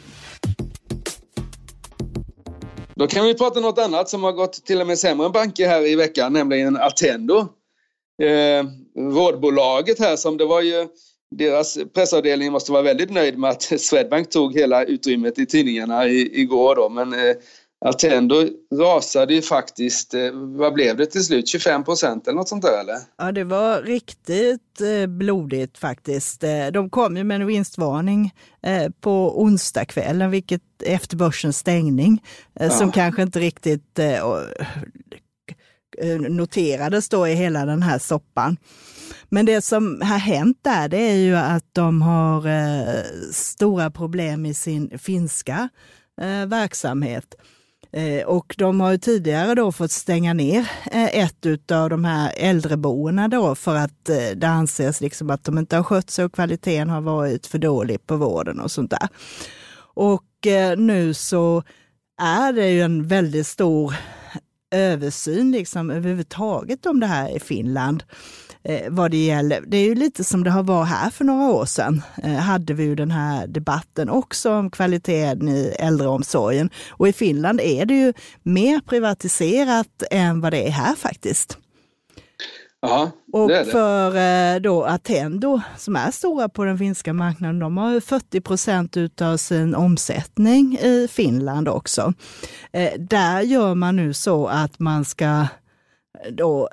Då 2.95 3.07
kan 3.07 3.25
vi 3.25 3.35
prata 3.35 3.61
något 3.61 3.79
annat 3.79 4.09
som 4.09 4.25
har 4.25 4.33
gått 4.33 4.53
till 4.53 4.81
och 4.81 4.87
med 4.87 4.99
sämre 4.99 5.27
än 5.27 5.33
banker 5.33 5.69
här 5.69 5.87
i 5.87 5.97
veckan, 5.97 6.33
nämligen 6.33 6.77
Attendo. 6.77 7.39
Eh, 8.23 8.65
vårdbolaget 8.97 9.99
här 9.99 10.17
som 10.17 10.37
det 10.37 10.45
var 10.45 10.61
ju 10.61 10.89
deras 11.31 11.79
pressavdelning 11.95 12.53
måste 12.53 12.73
vara 12.73 12.83
väldigt 12.83 13.11
nöjd 13.11 13.39
med 13.39 13.51
att 13.51 13.63
Swedbank 13.81 14.31
tog 14.31 14.55
hela 14.55 14.85
utrymmet 14.85 15.39
i 15.39 15.47
tidningarna 15.47 16.07
i, 16.07 16.41
igår 16.41 16.77
då. 16.77 16.89
Men 16.89 17.13
eh, 17.13 17.37
Attendo 17.85 18.49
rasade 18.75 19.35
ju 19.35 19.43
faktiskt, 19.43 20.15
eh, 20.15 20.31
vad 20.33 20.73
blev 20.73 20.97
det 20.97 21.07
till 21.07 21.25
slut, 21.25 21.49
25 21.49 21.85
procent 21.85 22.29
eller 22.29 22.37
något 22.37 22.49
sånt 22.49 22.63
där 22.63 22.81
eller? 22.81 22.97
Ja 23.19 23.33
det 23.33 23.45
var 23.45 23.83
riktigt 23.83 24.81
eh, 24.81 25.07
blodigt 25.07 25.79
faktiskt. 25.79 26.45
Eh, 26.45 26.67
de 26.73 26.91
kom 26.91 27.17
ju 27.17 27.25
med 27.25 27.41
en 27.41 27.47
vinstvarning 27.47 28.35
eh, 28.63 28.91
på 29.01 29.43
onsdagskvällen, 29.43 30.31
vilket 30.31 30.63
efter 30.83 31.17
börsens 31.17 31.59
stängning, 31.59 32.23
eh, 32.61 32.67
ja. 32.67 32.73
som 32.73 32.93
kanske 32.93 33.23
inte 33.23 33.39
riktigt 33.39 33.99
Eh, 35.99 36.21
noterades 36.21 37.09
då 37.09 37.29
i 37.29 37.35
hela 37.35 37.67
den 37.67 37.83
här 37.83 37.99
soppan. 37.99 38.57
Men 39.29 39.47
det 39.47 39.63
som 39.63 40.01
har 40.01 40.19
hänt 40.19 40.59
där, 40.63 40.89
det 40.89 41.01
är 41.01 41.17
ju 41.17 41.37
att 41.37 41.65
de 41.73 42.03
har 42.03 42.47
eh, 42.47 43.03
stora 43.33 43.91
problem 43.91 44.47
i 44.47 44.55
sin 44.55 44.99
finska 44.99 45.69
eh, 46.21 46.47
verksamhet. 46.47 47.35
Eh, 47.93 48.27
och 48.27 48.55
de 48.59 48.81
har 48.81 48.91
ju 48.91 48.99
tidigare 48.99 49.55
då 49.55 49.73
fått 49.73 49.91
stänga 49.91 50.35
ner 50.35 50.71
eh, 50.93 51.19
ett 51.19 51.71
av 51.71 51.91
de 51.91 52.05
här 52.05 52.33
äldreboendena 52.37 53.29
då 53.29 53.55
för 53.55 53.77
att 53.77 54.09
eh, 54.09 54.37
det 54.37 54.49
anses 54.49 55.01
liksom 55.01 55.31
att 55.31 55.45
de 55.45 55.59
inte 55.59 55.77
har 55.77 55.83
skött 55.83 56.11
sig 56.11 56.25
och 56.25 56.33
kvaliteten 56.33 56.91
har 56.91 57.01
varit 57.01 57.47
för 57.47 57.59
dålig 57.59 58.07
på 58.07 58.17
vården 58.17 58.61
och 58.61 58.71
sånt 58.71 58.91
där. 58.91 59.09
Och 59.95 60.47
eh, 60.47 60.79
nu 60.79 61.15
så 61.15 61.63
är 62.23 62.53
det 62.53 62.71
ju 62.71 62.83
en 62.83 63.09
väldigt 63.09 63.47
stor 63.47 63.95
översyn 64.71 65.53
liksom 65.53 65.91
överhuvudtaget 65.91 66.87
om 66.87 67.01
det 67.01 67.07
här 67.07 67.37
i 67.37 67.41
Finland 67.41 68.05
eh, 68.63 68.91
vad 68.91 69.11
det 69.11 69.25
gäller. 69.25 69.61
Det 69.67 69.77
är 69.77 69.85
ju 69.85 69.95
lite 69.95 70.25
som 70.25 70.45
det 70.45 70.51
har 70.51 70.63
varit 70.63 70.89
här 70.89 71.11
för 71.11 71.25
några 71.25 71.53
år 71.53 71.65
sedan. 71.65 72.03
Eh, 72.23 72.35
hade 72.35 72.75
vi 72.75 72.85
ju 72.85 72.95
den 72.95 73.11
här 73.11 73.47
debatten 73.47 74.09
också 74.09 74.53
om 74.53 74.71
kvaliteten 74.71 75.49
i 75.49 75.77
äldreomsorgen. 75.79 76.71
Och 76.91 77.09
i 77.09 77.13
Finland 77.13 77.61
är 77.61 77.87
det 77.87 77.95
ju 77.95 78.13
mer 78.43 78.81
privatiserat 78.81 80.03
än 80.11 80.41
vad 80.41 80.53
det 80.53 80.67
är 80.67 80.71
här 80.71 80.95
faktiskt. 80.95 81.59
Aha, 82.83 83.11
och 83.33 83.49
det 83.49 83.65
det. 83.65 83.71
för 83.71 84.17
eh, 84.17 84.61
då 84.61 84.85
Attendo, 84.85 85.61
som 85.77 85.97
är 85.97 86.11
stora 86.11 86.49
på 86.49 86.65
den 86.65 86.79
finska 86.79 87.13
marknaden, 87.13 87.59
de 87.59 87.77
har 87.77 88.01
40 88.01 88.41
procent 88.41 88.97
av 89.21 89.37
sin 89.37 89.75
omsättning 89.75 90.79
i 90.83 91.09
Finland 91.11 91.69
också. 91.69 92.13
Eh, 92.73 92.93
där 92.99 93.41
gör 93.41 93.75
man 93.75 93.97
nu 93.97 94.15
så 94.15 94.47
att 94.47 94.79
man 94.79 95.05
ska 95.05 95.47
då 96.31 96.69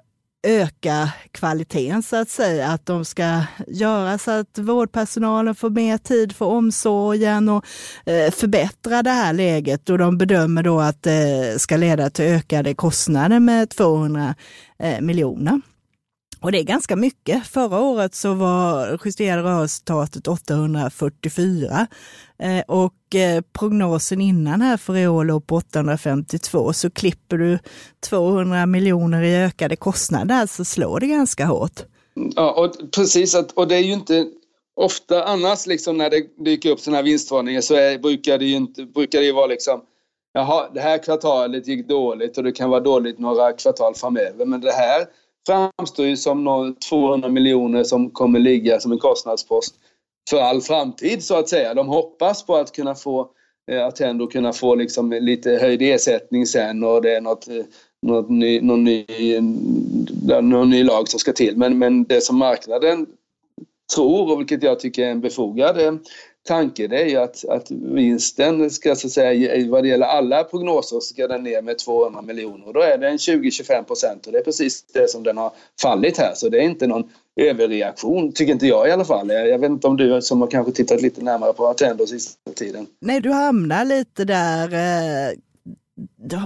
öka 0.48 1.10
kvaliteten 1.32 2.04
så 2.04 2.16
att 2.16 2.30
säga, 2.30 2.68
att 2.68 2.86
de 2.86 3.06
ska 3.06 3.42
göra 3.68 4.18
så 4.18 4.32
att 4.32 4.58
vårdpersonalen 4.58 5.56
får 5.56 5.70
mer 5.70 5.98
tid 5.98 6.36
för 6.36 6.46
omsorgen 6.46 7.50
och 7.50 7.66
eh, 8.06 8.32
förbättra 8.32 9.04
det 9.04 9.10
här 9.10 9.34
läget 9.34 9.90
och 9.90 9.98
de 9.98 10.18
bedömer 10.18 10.64
då 10.64 10.80
att 10.80 11.04
det 11.04 11.62
ska 11.62 11.78
leda 11.78 12.10
till 12.10 12.26
ökade 12.26 12.74
kostnader 12.76 13.40
med 13.40 13.70
200 13.70 14.36
eh, 14.80 15.02
miljoner. 15.02 15.62
Och 16.44 16.52
det 16.52 16.60
är 16.60 16.64
ganska 16.64 16.96
mycket. 16.96 17.48
Förra 17.48 17.80
året 17.80 18.16
så 18.16 18.34
var 18.34 19.00
justerade 19.06 19.44
rörelseresultatet 19.44 20.28
844 20.28 21.88
eh, 22.40 22.64
och 22.68 23.16
eh, 23.16 23.42
prognosen 23.60 24.22
innan 24.22 24.62
här 24.62 24.78
för 24.78 24.98
i 24.98 25.08
år 25.08 25.26
låg 25.26 25.48
på 25.48 25.56
852 25.56 26.74
så 26.74 26.90
klipper 26.90 27.38
du 27.38 27.60
200 28.10 28.66
miljoner 28.66 29.24
i 29.24 29.36
ökade 29.36 29.76
kostnader 29.76 30.46
så 30.46 30.66
slår 30.66 31.00
det 31.00 31.08
ganska 31.08 31.46
hårt. 31.46 31.82
Ja, 32.36 32.52
och 32.52 32.92
precis. 32.92 33.36
och 33.56 33.68
det 33.68 33.76
är 33.76 33.84
ju 33.84 33.94
inte 33.94 34.26
ofta 34.76 35.24
annars 35.24 35.68
liksom 35.68 35.98
när 35.98 36.10
det 36.10 36.44
dyker 36.46 36.72
upp 36.72 36.80
sådana 36.80 36.98
här 36.98 37.04
vinstvarningar 37.04 37.62
så 37.62 37.76
är, 37.76 37.98
brukar 37.98 38.38
det 38.38 38.46
ju 38.46 38.56
inte, 38.56 38.86
brukar 38.86 39.20
det 39.20 39.26
ju 39.26 39.34
vara 39.34 39.48
liksom 39.48 39.82
Jaha, 40.36 40.70
det 40.74 40.80
här 40.80 40.98
kvartalet 40.98 41.68
gick 41.68 41.88
dåligt 41.88 42.38
och 42.38 42.44
det 42.44 42.52
kan 42.52 42.70
vara 42.70 42.80
dåligt 42.80 43.20
några 43.20 43.54
kvartal 43.54 43.96
framöver. 43.96 44.46
Men 44.46 44.62
det 44.62 44.72
här 44.72 45.06
framstår 45.48 46.06
ju 46.06 46.18
som 46.18 46.76
200 46.90 47.30
miljoner 47.30 47.84
som 47.84 48.10
kommer 48.10 48.40
ligga 48.40 48.80
som 48.80 48.92
en 48.92 49.00
kostnadspost 49.00 49.76
för 50.30 50.38
all 50.38 50.62
framtid 50.62 51.24
så 51.24 51.36
att 51.36 51.50
säga. 51.50 51.74
De 51.74 51.88
hoppas 51.88 52.46
på 52.46 52.56
att 52.56 52.72
kunna 52.72 52.96
få 52.96 53.30
eh, 53.72 53.86
att 53.86 54.02
ändå 54.02 54.28
kunna 54.28 54.54
få 54.54 54.76
liksom 54.76 55.12
lite 55.12 55.52
höjd 55.52 55.82
ersättning 55.82 56.46
sen 56.46 56.84
och 56.84 57.02
det 57.02 57.16
är 57.16 57.22
något, 57.22 57.48
eh, 57.48 57.66
något 58.02 58.30
ny, 58.30 58.62
någon, 58.62 58.84
ny, 58.84 59.06
eh, 59.10 59.42
någon 60.42 60.70
ny 60.70 60.84
lag 60.84 61.08
som 61.08 61.20
ska 61.20 61.34
till. 61.34 61.58
Men, 61.58 61.78
men 61.78 62.04
det 62.04 62.22
som 62.22 62.38
marknaden 62.38 63.08
tror 63.96 64.32
och 64.32 64.40
vilket 64.40 64.64
jag 64.64 64.80
tycker 64.80 65.06
är 65.06 65.12
en 65.12 65.22
befogad 65.22 65.78
tanke 66.48 66.88
det 66.88 67.02
är 67.02 67.06
ju 67.06 67.18
att, 67.18 67.46
att 67.46 67.72
vinsten 67.72 68.70
ska 68.70 68.96
så 68.96 69.08
att 69.08 69.14
säga 69.14 69.68
vad 69.70 69.84
det 69.84 69.88
gäller 69.88 70.06
alla 70.06 70.44
prognoser 70.44 71.00
ska 71.00 71.28
den 71.28 71.44
ner 71.44 71.62
med 71.62 71.78
200 71.78 72.22
miljoner 72.22 72.68
och 72.68 72.74
då 72.74 72.82
är 72.82 72.98
det 72.98 73.10
en 73.10 73.18
20-25 73.18 73.84
procent 73.84 74.26
och 74.26 74.32
det 74.32 74.40
är 74.40 74.44
precis 74.44 74.84
det 74.84 75.10
som 75.10 75.24
den 75.24 75.38
har 75.38 75.52
fallit 75.82 76.18
här 76.18 76.34
så 76.36 76.50
det 76.50 76.58
är 76.58 76.62
inte 76.64 76.88
någon 76.88 77.10
överreaktion, 77.36 78.32
tycker 78.32 78.54
inte 78.54 78.68
jag 78.68 78.88
i 78.88 78.92
alla 78.92 79.06
fall. 79.06 79.30
Jag 79.30 79.60
vet 79.60 79.70
inte 79.70 79.88
om 79.88 79.98
du 79.98 80.22
som 80.22 80.42
har 80.42 80.48
kanske 80.48 80.72
tittat 80.72 81.02
lite 81.02 81.24
närmare 81.24 81.54
på 81.54 81.68
Attendo 81.68 82.06
sista 82.06 82.52
tiden. 82.56 82.88
Nej, 83.00 83.22
du 83.22 83.32
hamnar 83.32 83.86
lite 83.86 84.26
där 84.26 84.74
eh, 84.74 85.38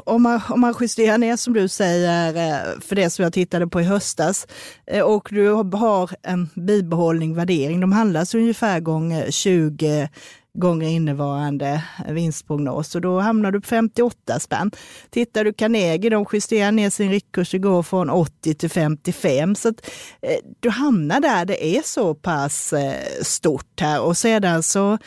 om 0.04 0.22
man, 0.24 0.42
om 0.50 0.62
man 0.62 0.74
justerar 0.82 1.18
ner 1.18 1.36
som 1.36 1.54
du 1.54 1.68
säger 1.68 2.28
eh, 2.28 2.80
för 2.80 2.96
det 2.96 3.10
som 3.10 3.24
jag 3.24 3.34
tittade 3.34 3.68
på 3.68 3.82
i 3.82 3.84
höstas 3.84 4.48
eh, 4.86 5.02
och 5.02 5.28
du 5.32 5.50
har 5.50 6.12
en 6.24 6.50
bibehållning 6.56 7.36
värdering, 7.36 7.80
de 7.80 7.92
handlas 7.92 8.36
ungefär 8.36 8.80
gånger 8.80 9.26
eh, 9.26 9.30
20 9.30 10.10
gånger 10.54 10.90
innevarande 10.90 11.84
vinstprognos. 12.10 12.96
Och 12.96 13.02
då 13.02 13.20
hamnar 13.20 13.52
du 13.52 13.62
på 13.62 13.68
58 13.68 14.40
spänn. 14.40 14.72
Tittar 15.10 15.44
du 15.44 15.54
Carnegie, 15.54 16.10
de 16.10 16.26
justerar 16.34 16.72
ner 16.72 16.90
sin 16.90 17.12
riktkurs 17.12 17.54
igår 17.54 17.84
från 17.84 18.10
80 18.10 18.54
till 18.54 18.70
55 18.70 19.56
så 19.56 19.70
att 19.70 19.90
eh, 20.22 20.38
du 20.60 20.70
hamnar 20.70 21.20
där 21.20 21.46
det 21.46 21.66
är 21.78 21.82
så 21.82 22.16
pass 22.16 22.74
stort 23.22 23.82
här. 23.82 24.02
Och 24.02 24.18
sedan 24.18 24.64
så 24.64 24.98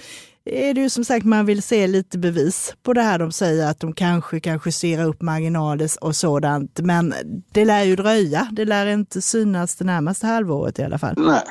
är 0.44 0.74
det 0.74 0.80
ju 0.80 0.90
som 0.90 1.04
sagt 1.04 1.26
man 1.26 1.46
vill 1.46 1.62
se 1.62 1.86
lite 1.86 2.18
bevis 2.18 2.74
på 2.82 2.92
det 2.92 3.02
här. 3.02 3.18
De 3.18 3.32
säger 3.32 3.66
att 3.70 3.80
de 3.80 3.92
kanske 3.92 4.40
kan 4.40 4.60
justera 4.64 5.04
upp 5.04 5.22
marginaler 5.22 5.90
och 6.00 6.16
sådant, 6.16 6.80
men 6.80 7.14
det 7.52 7.64
lär 7.64 7.82
ju 7.82 7.96
dröja. 7.96 8.48
Det 8.52 8.64
lär 8.64 8.86
inte 8.86 9.22
synas 9.22 9.76
det 9.76 9.84
närmaste 9.84 10.26
halvåret 10.26 10.78
i 10.78 10.82
alla 10.82 10.98
fall. 10.98 11.14
Nej. 11.18 11.42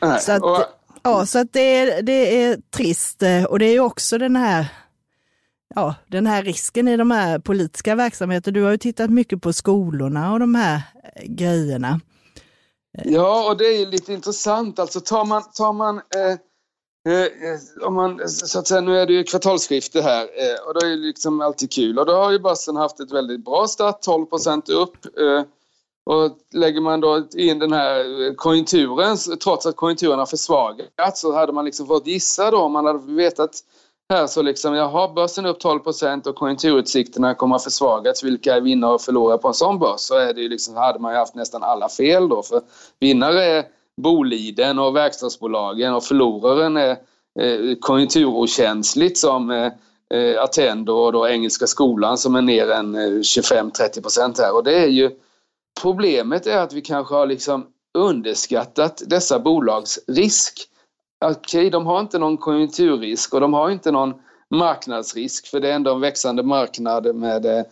Nej. 0.00 0.20
Så 0.20 0.32
att, 0.32 0.68
ja, 1.02 1.26
så 1.26 1.38
att 1.38 1.52
det, 1.52 1.60
är, 1.60 2.02
det 2.02 2.42
är 2.42 2.58
trist 2.70 3.22
och 3.48 3.58
det 3.58 3.66
är 3.66 3.72
ju 3.72 3.80
också 3.80 4.18
den 4.18 4.36
här 4.36 4.66
ja, 5.74 5.94
den 6.06 6.26
här 6.26 6.42
risken 6.42 6.88
i 6.88 6.96
de 6.96 7.10
här 7.10 7.38
politiska 7.38 7.94
verksamheterna. 7.94 8.54
Du 8.54 8.62
har 8.62 8.70
ju 8.70 8.78
tittat 8.78 9.10
mycket 9.10 9.42
på 9.42 9.52
skolorna 9.52 10.32
och 10.32 10.40
de 10.40 10.54
här 10.54 10.82
grejerna. 11.24 12.00
Ja, 13.04 13.50
och 13.50 13.56
det 13.56 13.64
är 13.64 13.86
lite 13.86 14.12
intressant. 14.12 14.78
Alltså 14.78 15.00
tar 15.00 15.24
man, 15.24 15.42
tar 15.42 15.72
man 15.72 15.96
eh 15.96 16.02
Eh, 16.14 16.32
eh, 16.32 16.38
Eh, 17.08 17.22
eh, 17.22 17.86
om 17.86 17.94
man, 17.94 18.28
så 18.28 18.58
att 18.58 18.66
säga, 18.66 18.80
nu 18.80 18.98
är 18.98 19.06
det 19.06 19.12
ju 19.12 19.24
kvartalsskifte 19.24 20.02
här 20.02 20.22
eh, 20.22 20.66
och 20.66 20.74
det 20.74 20.86
är 20.86 20.90
ju 20.90 20.96
liksom 20.96 21.40
alltid 21.40 21.72
kul 21.72 21.98
och 21.98 22.06
då 22.06 22.12
har 22.12 22.32
ju 22.32 22.38
börsen 22.38 22.76
haft 22.76 23.00
ett 23.00 23.12
väldigt 23.12 23.44
bra 23.44 23.66
start, 23.66 24.06
12% 24.06 24.70
upp. 24.70 25.18
Eh, 25.18 25.44
och 26.06 26.38
lägger 26.52 26.80
man 26.80 27.00
då 27.00 27.22
in 27.36 27.58
den 27.58 27.72
här 27.72 28.34
konjunkturen, 28.34 29.16
trots 29.42 29.66
att 29.66 29.76
konjunkturen 29.76 30.18
har 30.18 30.26
försvagats, 30.26 31.20
så 31.20 31.32
hade 31.32 31.52
man 31.52 31.64
liksom 31.64 31.86
fått 31.86 32.06
gissa 32.06 32.50
då 32.50 32.58
om 32.58 32.72
man 32.72 32.86
hade 32.86 33.12
vetat 33.12 33.50
här 34.08 34.26
så 34.26 34.42
liksom, 34.42 34.74
jaha, 34.74 35.12
börsen 35.14 35.46
upp 35.46 35.62
12% 35.62 36.28
och 36.28 36.34
konjunkturutsikterna 36.34 37.34
kommer 37.34 37.56
att 37.56 37.64
försvagats. 37.64 38.24
Vilka 38.24 38.54
är 38.54 38.60
vinnare 38.60 38.94
och 38.94 39.00
förlorare 39.00 39.38
på 39.38 39.48
en 39.48 39.54
sån 39.54 39.78
börs? 39.78 40.00
Så 40.00 40.18
är 40.18 40.34
det 40.34 40.40
ju 40.40 40.48
liksom, 40.48 40.76
hade 40.76 40.98
man 40.98 41.12
ju 41.12 41.18
haft 41.18 41.34
nästan 41.34 41.62
alla 41.62 41.88
fel 41.88 42.28
då. 42.28 42.42
För 42.42 42.62
vinnare 43.00 43.44
är 43.44 43.64
Boliden 44.02 44.78
och 44.78 44.96
verkstadsbolagen 44.96 45.94
och 45.94 46.04
förloraren 46.04 46.76
är 46.76 46.90
eh, 47.40 47.76
konjunkturokänsligt 47.80 49.18
som 49.18 49.50
eh, 49.50 49.72
eh, 50.14 50.42
Attendo 50.42 50.92
och 50.92 51.12
då 51.12 51.28
Engelska 51.28 51.66
skolan 51.66 52.18
som 52.18 52.34
är 52.34 52.42
ner 52.42 52.70
än 52.70 52.96
25-30 52.96 54.02
procent 54.02 54.38
här 54.38 54.54
och 54.54 54.64
det 54.64 54.74
är 54.74 54.88
ju 54.88 55.10
Problemet 55.82 56.46
är 56.46 56.58
att 56.58 56.72
vi 56.72 56.80
kanske 56.80 57.14
har 57.14 57.26
liksom 57.26 57.66
underskattat 57.98 59.02
dessa 59.06 59.38
bolags 59.38 60.00
risk. 60.06 60.60
Okej, 61.24 61.60
okay, 61.60 61.70
de 61.70 61.86
har 61.86 62.00
inte 62.00 62.18
någon 62.18 62.36
konjunkturrisk 62.36 63.34
och 63.34 63.40
de 63.40 63.52
har 63.52 63.70
inte 63.70 63.90
någon 63.90 64.14
marknadsrisk 64.50 65.46
för 65.46 65.60
det 65.60 65.68
är 65.68 65.74
ändå 65.74 65.94
en 65.94 66.00
växande 66.00 66.42
marknad 66.42 67.14
med 67.14 67.66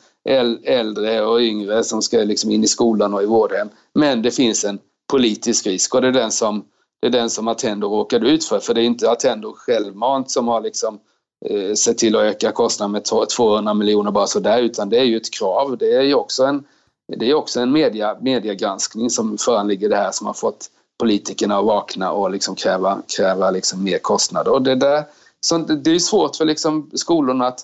äldre 0.64 1.24
och 1.24 1.40
yngre 1.40 1.85
som 1.85 2.02
ska 2.02 2.18
liksom 2.18 2.50
in 2.50 2.64
i 2.64 2.68
skolan 2.68 3.14
och 3.14 3.22
i 3.22 3.26
vårdhem. 3.26 3.68
Men 3.94 4.22
det 4.22 4.30
finns 4.30 4.64
en 4.64 4.78
politisk 5.12 5.66
risk 5.66 5.94
och 5.94 6.01
det 6.01 6.09
är 6.09 6.12
den 6.12 6.33
som, 6.33 6.64
det 7.01 7.07
är 7.07 7.11
den 7.11 7.31
som 7.31 7.48
Attendo 7.48 7.88
råkade 7.88 8.29
ut 8.29 8.44
för. 8.44 8.61
För 8.61 8.75
det 8.75 8.83
är 8.83 8.85
inte 8.85 9.11
Attendo 9.11 9.53
självmant 9.57 10.31
som 10.31 10.48
har 10.48 10.61
liksom 10.61 10.98
eh, 11.46 11.75
sett 11.75 11.98
till 11.98 12.16
att 12.16 12.22
öka 12.22 12.53
kostnaden 12.53 12.92
med 12.92 13.29
200 13.29 13.75
miljoner 13.75 14.11
bara 14.11 14.27
sådär 14.27 14.62
utan 14.62 14.88
det 14.88 14.98
är 14.98 15.05
ju 15.05 15.16
ett 15.16 15.31
krav. 15.31 15.77
Det 15.79 15.92
är 15.92 16.03
ju 16.03 16.14
också 16.14 16.44
en, 16.44 16.64
det 17.16 17.31
är 17.31 17.35
också 17.35 17.61
en 17.61 17.72
media, 17.72 18.16
mediegranskning 18.20 19.11
som 19.11 19.38
föranligger 19.38 19.88
det 19.88 19.96
här 19.96 20.12
som 20.12 20.27
har 20.27 20.35
fått 20.35 20.70
politikerna 20.98 21.59
att 21.59 21.64
vakna 21.64 22.12
och 22.12 22.31
liksom 22.31 22.55
kräva, 22.55 23.03
kräva 23.16 23.51
liksom 23.51 23.85
mer 23.85 23.98
kostnader. 23.98 24.53
Och 24.53 24.62
det, 24.62 24.75
där, 24.75 25.05
så 25.40 25.59
det 25.59 25.90
är 25.90 25.98
svårt 25.98 26.37
för 26.37 26.44
liksom 26.44 26.90
skolorna 26.94 27.46
att, 27.46 27.61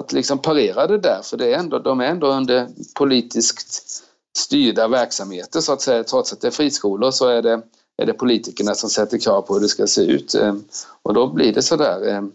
att 0.00 0.12
liksom 0.12 0.38
parera 0.38 0.86
det 0.86 0.98
där 0.98 1.20
för 1.22 1.36
det 1.36 1.54
är 1.54 1.58
ändå, 1.58 1.78
de 1.78 2.00
är 2.00 2.06
ändå 2.06 2.26
under 2.26 2.68
politiskt 2.94 4.07
styrda 4.38 4.88
verksamheter 4.88 5.60
så 5.60 5.72
att 5.72 5.80
säga. 5.80 6.04
Trots 6.04 6.32
att 6.32 6.40
det 6.40 6.46
är 6.46 6.50
friskolor 6.50 7.10
så 7.10 7.28
är 7.28 7.42
det, 7.42 7.62
är 8.02 8.06
det 8.06 8.12
politikerna 8.12 8.74
som 8.74 8.90
sätter 8.90 9.18
krav 9.18 9.42
på 9.42 9.54
hur 9.54 9.60
det 9.60 9.68
ska 9.68 9.86
se 9.86 10.02
ut. 10.02 10.34
Ehm, 10.34 10.64
och 11.02 11.14
då 11.14 11.26
blir 11.26 11.52
det 11.52 11.62
sådär. 11.62 12.08
Ehm, 12.08 12.32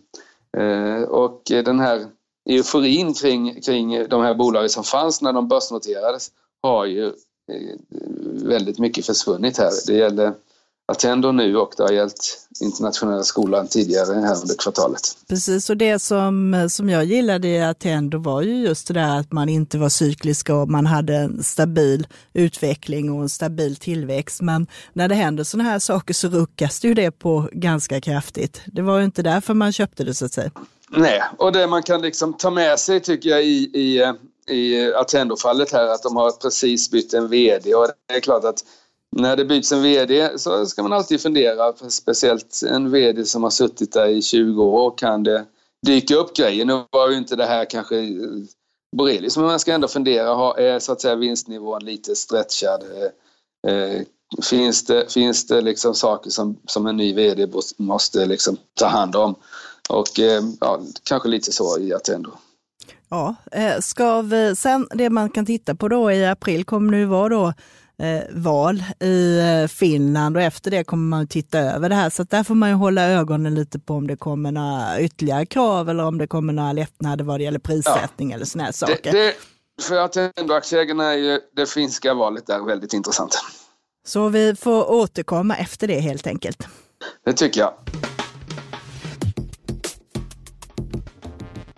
eh, 0.58 1.04
och 1.04 1.42
den 1.46 1.80
här 1.80 2.06
euforin 2.50 3.14
kring, 3.14 3.62
kring 3.62 4.08
de 4.10 4.22
här 4.22 4.34
bolagen 4.34 4.70
som 4.70 4.84
fanns 4.84 5.22
när 5.22 5.34
de 5.34 5.48
börsnoterades 5.48 6.32
har 6.62 6.86
ju 6.86 7.06
eh, 7.08 7.78
väldigt 8.44 8.80
mycket 8.80 9.06
försvunnit 9.06 9.58
här. 9.58 9.72
Det 9.88 9.94
gäller 9.94 10.34
Attendo 10.86 11.32
nu 11.32 11.58
och 11.58 11.74
det 11.78 11.84
har 11.84 11.92
gällt 11.92 12.43
internationella 12.64 13.24
skolan 13.24 13.68
tidigare 13.68 14.14
här 14.14 14.42
under 14.42 14.56
kvartalet. 14.64 15.02
Precis, 15.28 15.70
och 15.70 15.78
det 15.78 16.00
som, 16.00 16.68
som 16.72 16.90
jag 16.90 17.06
gillade 17.06 17.48
i 17.48 17.62
Attendo 17.62 18.18
var 18.18 18.42
ju 18.42 18.56
just 18.56 18.88
det 18.88 18.94
där 18.94 19.20
att 19.20 19.32
man 19.32 19.50
inte 19.50 19.78
var 19.78 19.90
cyklisk 19.90 20.50
och 20.50 20.70
man 20.70 20.86
hade 20.86 21.16
en 21.16 21.44
stabil 21.44 22.08
utveckling 22.34 23.12
och 23.12 23.22
en 23.22 23.30
stabil 23.30 23.76
tillväxt. 23.76 24.42
Men 24.42 24.68
när 24.94 25.08
det 25.08 25.16
händer 25.16 25.44
sådana 25.44 25.70
här 25.70 25.80
saker 25.80 26.14
så 26.14 26.28
ruckas 26.28 26.80
det 26.80 26.88
ju 26.88 26.94
det 26.94 27.12
på 27.12 27.50
ganska 27.52 28.02
kraftigt. 28.02 28.62
Det 28.66 28.82
var 28.82 28.98
ju 28.98 29.06
inte 29.06 29.22
därför 29.22 29.54
man 29.54 29.72
köpte 29.72 30.04
det 30.04 30.14
så 30.14 30.26
att 30.26 30.34
säga. 30.34 30.52
Nej, 30.90 31.24
och 31.38 31.52
det 31.52 31.68
man 31.68 31.84
kan 31.84 32.02
liksom 32.02 32.34
ta 32.34 32.50
med 32.50 32.80
sig 32.80 33.00
tycker 33.00 33.30
jag 33.30 33.44
i, 33.44 33.70
i, 33.74 34.14
i 34.56 34.94
Attendo-fallet 34.94 35.72
här 35.72 35.88
att 35.88 36.04
de 36.04 36.16
har 36.16 36.32
precis 36.32 36.92
bytt 36.92 37.14
en 37.14 37.28
VD 37.30 37.76
och 37.76 37.88
det 38.08 38.16
är 38.16 38.20
klart 38.20 38.44
att 38.44 38.64
när 39.16 39.36
det 39.36 39.46
byts 39.46 39.72
en 39.72 39.82
VD 39.82 40.30
så 40.38 40.66
ska 40.66 40.84
man 40.84 40.94
alltid 40.94 41.22
fundera, 41.22 41.74
speciellt 41.90 42.62
en 42.70 42.92
VD 42.92 43.26
som 43.26 43.44
har 43.44 43.50
suttit 43.50 43.94
där 43.94 44.08
i 44.08 44.22
20 44.22 44.64
år, 44.64 44.94
kan 44.98 45.24
det 45.24 45.46
dyka 45.86 46.16
upp 46.16 46.36
grejer? 46.36 46.66
Nu 46.66 46.84
var 46.92 47.10
ju 47.10 47.18
inte 47.18 47.36
det 47.36 47.46
här 47.46 47.66
kanske 47.66 48.00
eh, 48.00 48.08
Borelius, 48.96 49.38
men 49.38 49.46
man 49.46 49.60
ska 49.60 49.74
ändå 49.74 49.88
fundera, 49.88 50.54
är 50.58 50.74
eh, 50.74 50.80
så 50.80 50.92
att 50.92 51.02
säga 51.02 51.16
vinstnivån 51.16 51.86
lite 51.86 52.16
stretchad? 52.16 52.84
Eh, 52.84 53.74
eh, 53.74 54.02
finns 54.50 54.86
det, 54.86 55.14
finns 55.14 55.48
det 55.48 55.62
liksom 55.62 55.96
saker 55.96 56.30
som, 56.30 56.58
som 56.68 56.88
en 56.88 56.98
ny 56.98 57.14
VD 57.14 57.48
måste 57.78 58.26
liksom 58.26 58.58
ta 58.80 58.88
hand 58.88 59.16
om? 59.16 59.36
Och 59.90 60.20
eh, 60.20 60.44
ja, 60.60 60.82
kanske 61.04 61.30
lite 61.30 61.52
så 61.52 61.80
i 61.80 61.94
Attendo. 61.94 62.32
Ja, 63.10 63.36
ska 63.82 64.22
vi, 64.22 64.56
sen 64.56 64.88
det 64.94 65.10
man 65.10 65.30
kan 65.30 65.46
titta 65.46 65.76
på 65.76 65.88
då 65.88 66.12
i 66.12 66.26
april 66.26 66.66
kommer 66.66 66.92
nu 66.92 67.06
vara 67.06 67.30
då 67.30 67.54
val 68.30 68.84
i 69.00 69.40
eh, 69.40 69.68
Finland 69.68 70.38
och 70.38 70.44
efter 70.44 70.72
det 70.72 70.84
kommer 70.84 71.18
man 71.18 71.28
titta 71.28 71.60
över 71.60 71.90
det 71.90 71.96
här. 71.96 72.10
Så 72.10 72.24
där 72.24 72.44
får 72.44 72.56
man 72.56 72.70
ju 72.70 72.76
hålla 72.76 73.10
ögonen 73.10 73.56
lite 73.56 73.80
på 73.80 73.94
om 73.94 74.08
det 74.08 74.16
kommer 74.16 74.52
några 74.52 75.00
ytterligare 75.00 75.46
krav 75.46 75.90
eller 75.90 76.06
om 76.06 76.18
det 76.18 76.28
kommer 76.28 76.54
några 76.54 76.74
lättnader 76.74 77.24
vad 77.24 77.40
det 77.40 77.44
gäller 77.44 77.60
prissättning 77.60 78.30
ja. 78.30 78.36
eller 78.36 78.46
sådana 78.46 78.66
här 78.66 78.72
saker. 78.72 79.12
Det, 79.12 79.26
det, 79.26 79.34
för 79.82 79.96
att 79.96 80.18
aktieägarna 80.52 81.14
är 81.14 81.18
ju 81.18 81.40
det 81.56 81.66
finska 81.66 82.14
valet 82.14 82.48
där 82.48 82.66
väldigt 82.66 82.94
intressant. 82.94 83.44
Så 84.06 84.30
vi 84.30 84.56
får 84.56 84.92
återkomma 84.92 85.56
efter 85.56 85.88
det 85.88 86.00
helt 86.00 86.28
enkelt. 86.28 86.68
Det 87.26 87.34
tycker 87.34 87.62
jag. 87.62 87.74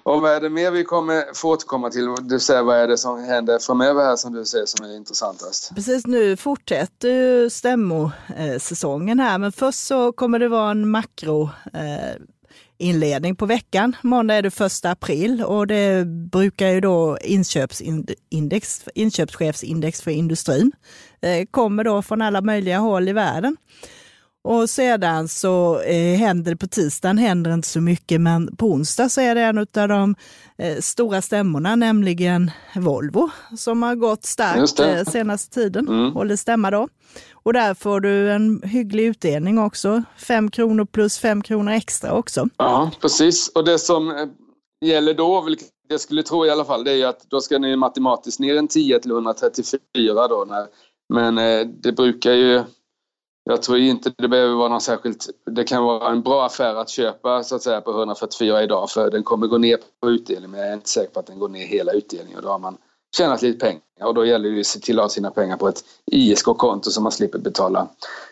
Och 0.06 0.22
vad 0.22 0.32
är 0.32 0.41
det 0.41 0.50
mer 0.50 0.72
vi 0.72 0.84
kommer 0.84 1.34
få 1.34 1.50
återkomma 1.50 1.89
till? 1.89 2.15
Du 2.22 2.39
säger 2.39 2.63
vad 2.63 2.78
är 2.78 2.88
det 2.88 2.98
som 2.98 3.24
händer 3.24 3.60
framöver 3.60 4.04
här 4.04 4.15
som 4.15 4.34
du 4.34 4.46
ser 4.46 4.65
som 4.65 4.86
är 4.86 4.96
intressantast? 4.96 5.72
Precis, 5.76 6.08
nu 6.08 6.38
fortsätter 6.38 7.10
ju 7.10 7.50
stämmosäsongen 7.50 9.20
här, 9.20 9.38
men 9.38 9.52
först 9.52 9.80
så 9.80 10.12
kommer 10.12 10.39
det 10.39 10.48
vara 10.48 10.72
en 10.72 10.89
makro 10.89 11.50
eh, 11.74 12.22
inledning 12.78 13.36
på 13.36 13.46
veckan. 13.46 13.96
Måndag 14.02 14.36
är 14.36 14.41
det 14.41 14.52
första 14.52 14.91
april 14.91 15.44
och 15.44 15.68
det 15.68 16.06
brukar 16.08 16.68
ju 16.68 16.82
då 16.82 17.18
inköpsindex, 17.22 18.84
inköpschefsindex 18.96 20.02
för 20.02 20.12
industrin. 20.12 20.72
Eh, 21.22 21.46
kommer 21.52 21.84
då 21.84 22.02
från 22.02 22.22
alla 22.22 22.41
möjliga 22.41 22.78
håll 22.78 23.10
i 23.10 23.13
världen. 23.13 23.58
Och 24.45 24.69
sedan 24.69 25.27
så 25.27 25.79
eh, 25.79 26.17
händer 26.17 26.55
på 26.55 26.67
tisdagen 26.67 27.17
händer 27.17 27.53
inte 27.53 27.67
så 27.67 27.81
mycket, 27.81 28.21
men 28.21 28.55
på 28.55 28.65
onsdag 28.65 29.10
så 29.10 29.21
är 29.21 29.36
det 29.36 29.41
en 29.41 29.58
av 29.58 29.88
de 29.88 30.15
eh, 30.58 30.77
stora 30.79 31.21
stämmorna, 31.21 31.75
nämligen 31.75 32.51
Volvo, 32.75 33.29
som 33.58 33.84
har 33.84 33.95
gått 33.95 34.25
starkt 34.25 34.79
eh, 34.79 35.03
senaste 35.03 35.53
tiden, 35.53 35.88
mm. 35.88 36.13
håller 36.13 36.36
stämma 36.36 36.71
då. 36.71 36.88
Och 37.34 37.53
där 37.53 37.73
får 37.73 37.99
du 37.99 38.31
en 38.31 38.62
hygglig 38.63 39.05
utdelning 39.05 39.60
också, 39.60 40.03
fem 40.17 40.51
kronor 40.51 40.86
plus 40.86 41.17
fem 41.17 41.41
kronor 41.41 41.71
extra 41.71 42.13
också. 42.13 42.49
Ja, 42.58 42.91
precis. 43.01 43.51
Och 43.55 43.65
det 43.65 43.79
som 43.79 44.10
eh, 44.10 44.27
gäller 44.86 45.13
då, 45.13 45.41
vilket 45.41 45.67
jag 45.88 46.01
skulle 46.01 46.23
tro 46.23 46.45
i 46.45 46.49
alla 46.49 46.65
fall, 46.65 46.84
det 46.84 46.91
är 46.91 47.08
att 47.08 47.29
då 47.29 47.41
ska 47.41 47.58
ni 47.58 47.75
matematiskt 47.75 48.39
ner 48.39 48.58
en 48.58 48.67
10 48.67 48.99
till 48.99 49.12
134 49.12 50.27
då. 50.27 50.45
När, 50.47 50.67
men 51.13 51.38
eh, 51.38 51.67
det 51.84 51.91
brukar 51.91 52.34
ju 52.34 52.63
jag 53.49 53.62
tror 53.62 53.77
inte 53.77 54.13
det 54.17 54.27
behöver 54.27 54.55
vara 54.55 54.69
någon 54.69 54.81
särskilt... 54.81 55.29
Det 55.45 55.63
kan 55.63 55.84
vara 55.84 56.12
en 56.12 56.21
bra 56.21 56.45
affär 56.45 56.75
att 56.75 56.89
köpa 56.89 57.43
så 57.43 57.55
att 57.55 57.63
säga 57.63 57.81
på 57.81 57.91
144 57.91 58.63
idag 58.63 58.89
för 58.89 59.12
den 59.12 59.23
kommer 59.23 59.47
gå 59.47 59.58
ner 59.58 59.77
på 60.01 60.10
utdelning 60.10 60.51
men 60.51 60.60
jag 60.60 60.69
är 60.69 60.73
inte 60.73 60.89
säker 60.89 61.13
på 61.13 61.19
att 61.19 61.27
den 61.27 61.39
går 61.39 61.49
ner 61.49 61.65
hela 61.65 61.91
utdelningen 61.91 62.38
och 62.38 62.43
då 62.43 62.49
har 62.49 62.60
man 62.60 62.77
tjänat 63.17 63.41
lite 63.41 63.60
pengar 63.60 63.81
och 64.03 64.13
då 64.13 64.25
gäller 64.25 64.49
det 64.49 64.60
att 64.60 64.65
se 64.65 64.79
till 64.79 64.99
att 64.99 65.03
ha 65.03 65.10
sina 65.10 65.31
pengar 65.31 65.58
på 65.58 65.67
ett 65.67 65.84
ISK-konto 66.05 66.91
så 66.91 67.01
man 67.01 67.12
slipper 67.12 67.39
betala 67.39 67.88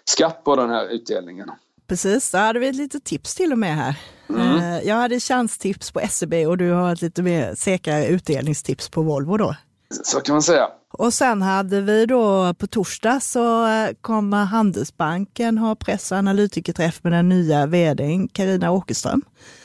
skatt 0.05 0.43
på 0.43 0.55
den 0.55 0.69
här 0.69 0.87
utdelningen. 0.87 1.51
Precis, 1.87 2.31
då 2.31 2.37
hade 2.37 2.59
vi 2.59 2.67
ett 2.67 2.75
litet 2.75 3.03
tips 3.03 3.35
till 3.35 3.51
och 3.51 3.59
med 3.59 3.75
här. 3.75 3.95
Mm. 4.29 4.57
Eh, 4.57 4.87
jag 4.87 4.95
hade 4.95 5.19
chanstips 5.19 5.91
på 5.91 6.01
SEB 6.09 6.33
och 6.33 6.57
du 6.57 6.71
har 6.71 6.93
ett 6.93 7.01
lite 7.01 7.21
mer 7.21 7.55
säkrare 7.55 8.07
utdelningstips 8.07 8.89
på 8.89 9.01
Volvo 9.01 9.37
då. 9.37 9.55
Så 10.03 10.19
kan 10.19 10.33
man 10.35 10.41
säga. 10.41 10.69
Och 10.97 11.13
sen 11.13 11.41
hade 11.41 11.81
vi 11.81 12.05
då 12.05 12.53
på 12.53 12.67
torsdag 12.67 13.19
så 13.19 13.67
eh, 13.67 13.89
kommer 14.01 14.45
Handelsbanken 14.45 15.57
ha 15.57 15.75
press 15.75 16.11
och 16.11 16.17
analytikerträff 16.17 17.03
med 17.03 17.13
den 17.13 17.29
nya 17.29 17.65
vdn 17.65 18.27
Karina 18.27 18.71
Åkerström. 18.71 19.21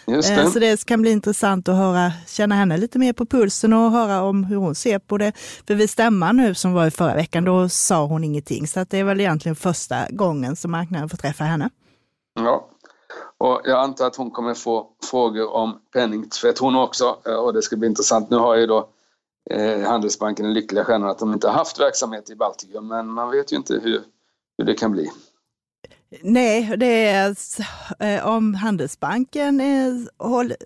Just 0.07 0.29
det. 0.29 0.43
Eh, 0.43 0.51
så 0.51 0.59
det 0.59 0.85
kan 0.85 1.03
bli 1.03 1.11
intressant 1.11 1.69
att 1.69 1.77
höra, 1.77 2.13
känna 2.27 2.55
henne 2.55 2.77
lite 2.77 2.99
mer 2.99 3.13
på 3.13 3.27
pulsen 3.27 3.73
och 3.73 3.91
höra 3.91 4.23
om 4.23 4.45
hur 4.45 4.57
hon 4.57 4.75
ser 4.75 4.99
på 4.99 5.19
det. 5.19 5.33
För 5.67 5.75
vid 5.75 5.91
stämman 5.91 6.37
nu 6.37 6.55
som 6.55 6.73
var 6.73 6.87
i 6.87 6.91
förra 6.91 7.15
veckan, 7.15 7.45
då 7.45 7.69
sa 7.69 8.05
hon 8.05 8.25
ingenting. 8.25 8.67
Så 8.67 8.81
att 8.81 8.91
det 8.91 8.99
är 8.99 9.05
väl 9.05 9.21
egentligen 9.21 9.57
första 9.57 9.97
gången 10.11 10.57
som 10.57 10.71
marknaden 10.71 11.09
får 11.09 11.17
träffa 11.17 11.45
henne. 11.45 11.71
Ja, 12.35 12.69
och 13.39 13.61
jag 13.65 13.79
antar 13.79 14.07
att 14.07 14.17
hon 14.17 14.31
kommer 14.31 14.55
få 14.55 14.87
frågor 15.11 15.55
om 15.55 15.79
penningtvätt 15.93 16.59
hon 16.59 16.77
också. 16.77 17.17
Eh, 17.27 17.35
och 17.35 17.55
det 17.55 17.63
ska 17.63 17.77
bli 17.77 17.89
intressant. 17.89 18.31
Nu 18.31 18.37
har 18.37 18.57
ju 18.57 18.67
då 18.67 18.89
eh, 19.51 19.81
Handelsbanken 19.81 20.45
den 20.45 20.55
lyckliga 20.55 20.85
stjärnan 20.85 21.11
att 21.11 21.19
de 21.19 21.33
inte 21.33 21.49
har 21.49 21.55
haft 21.55 21.81
verksamhet 21.81 22.31
i 22.31 22.37
Baltikum. 22.37 22.89
Men 22.89 23.07
man 23.07 23.31
vet 23.31 23.53
ju 23.53 23.57
inte 23.57 23.75
hur, 23.75 24.03
hur 24.59 24.65
det 24.65 24.75
kan 24.75 24.93
bli. 24.93 25.11
Nej, 26.23 26.77
det 26.77 27.07
är 27.07 27.37
eh, 27.99 28.27
om 28.27 28.55
Handelsbanken 28.55 29.61
är, 29.61 30.09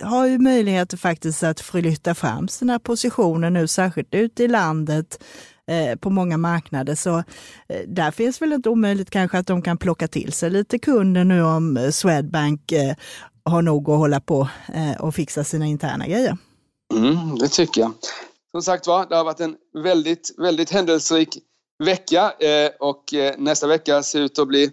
har 0.05 0.27
ju 0.27 0.39
möjligheter 0.39 0.97
faktiskt 0.97 1.43
att 1.43 1.61
flytta 1.61 2.15
fram 2.15 2.49
sina 2.49 2.79
positioner 2.79 3.51
nu, 3.51 3.69
särskilt 3.69 4.15
ute 4.15 4.45
i 4.45 4.49
landet 4.49 5.25
eh, 5.71 5.99
på 5.99 6.11
många 6.11 6.37
marknader. 6.37 6.95
Så 6.95 7.23
där 7.87 8.11
finns 8.11 8.43
väl 8.43 8.53
inte 8.53 8.69
omöjligt 8.69 9.11
kanske 9.11 9.39
att 9.39 9.47
de 9.47 9.63
kan 9.63 9.79
plocka 9.79 10.09
till 10.09 10.33
sig 10.33 10.51
lite 10.51 10.79
kunder 10.79 11.25
nu 11.25 11.43
om 11.43 11.91
Swedbank 11.93 12.73
har 13.45 13.63
nog 13.63 13.91
att 13.91 13.99
hålla 13.99 14.21
på 14.21 14.49
och 14.99 15.15
fixa 15.15 15.45
sina 15.45 15.67
interna 15.67 16.07
grejer. 16.07 16.37
Mm, 16.95 17.39
det 17.39 17.49
tycker 17.49 17.81
jag. 17.81 17.93
Som 18.53 18.63
sagt 18.63 18.87
var, 18.87 19.07
det 19.07 19.17
har 19.17 19.25
varit 19.25 19.41
en 19.41 19.57
väldigt, 19.75 20.35
väldigt 20.39 20.71
händelserik 20.71 21.39
vecka 21.85 22.33
eh, 22.41 22.71
och 22.81 23.15
eh, 23.15 23.35
nästa 23.39 23.67
vecka 23.67 24.03
ser 24.03 24.21
ut 24.21 24.39
att 24.39 24.49
bli 24.49 24.71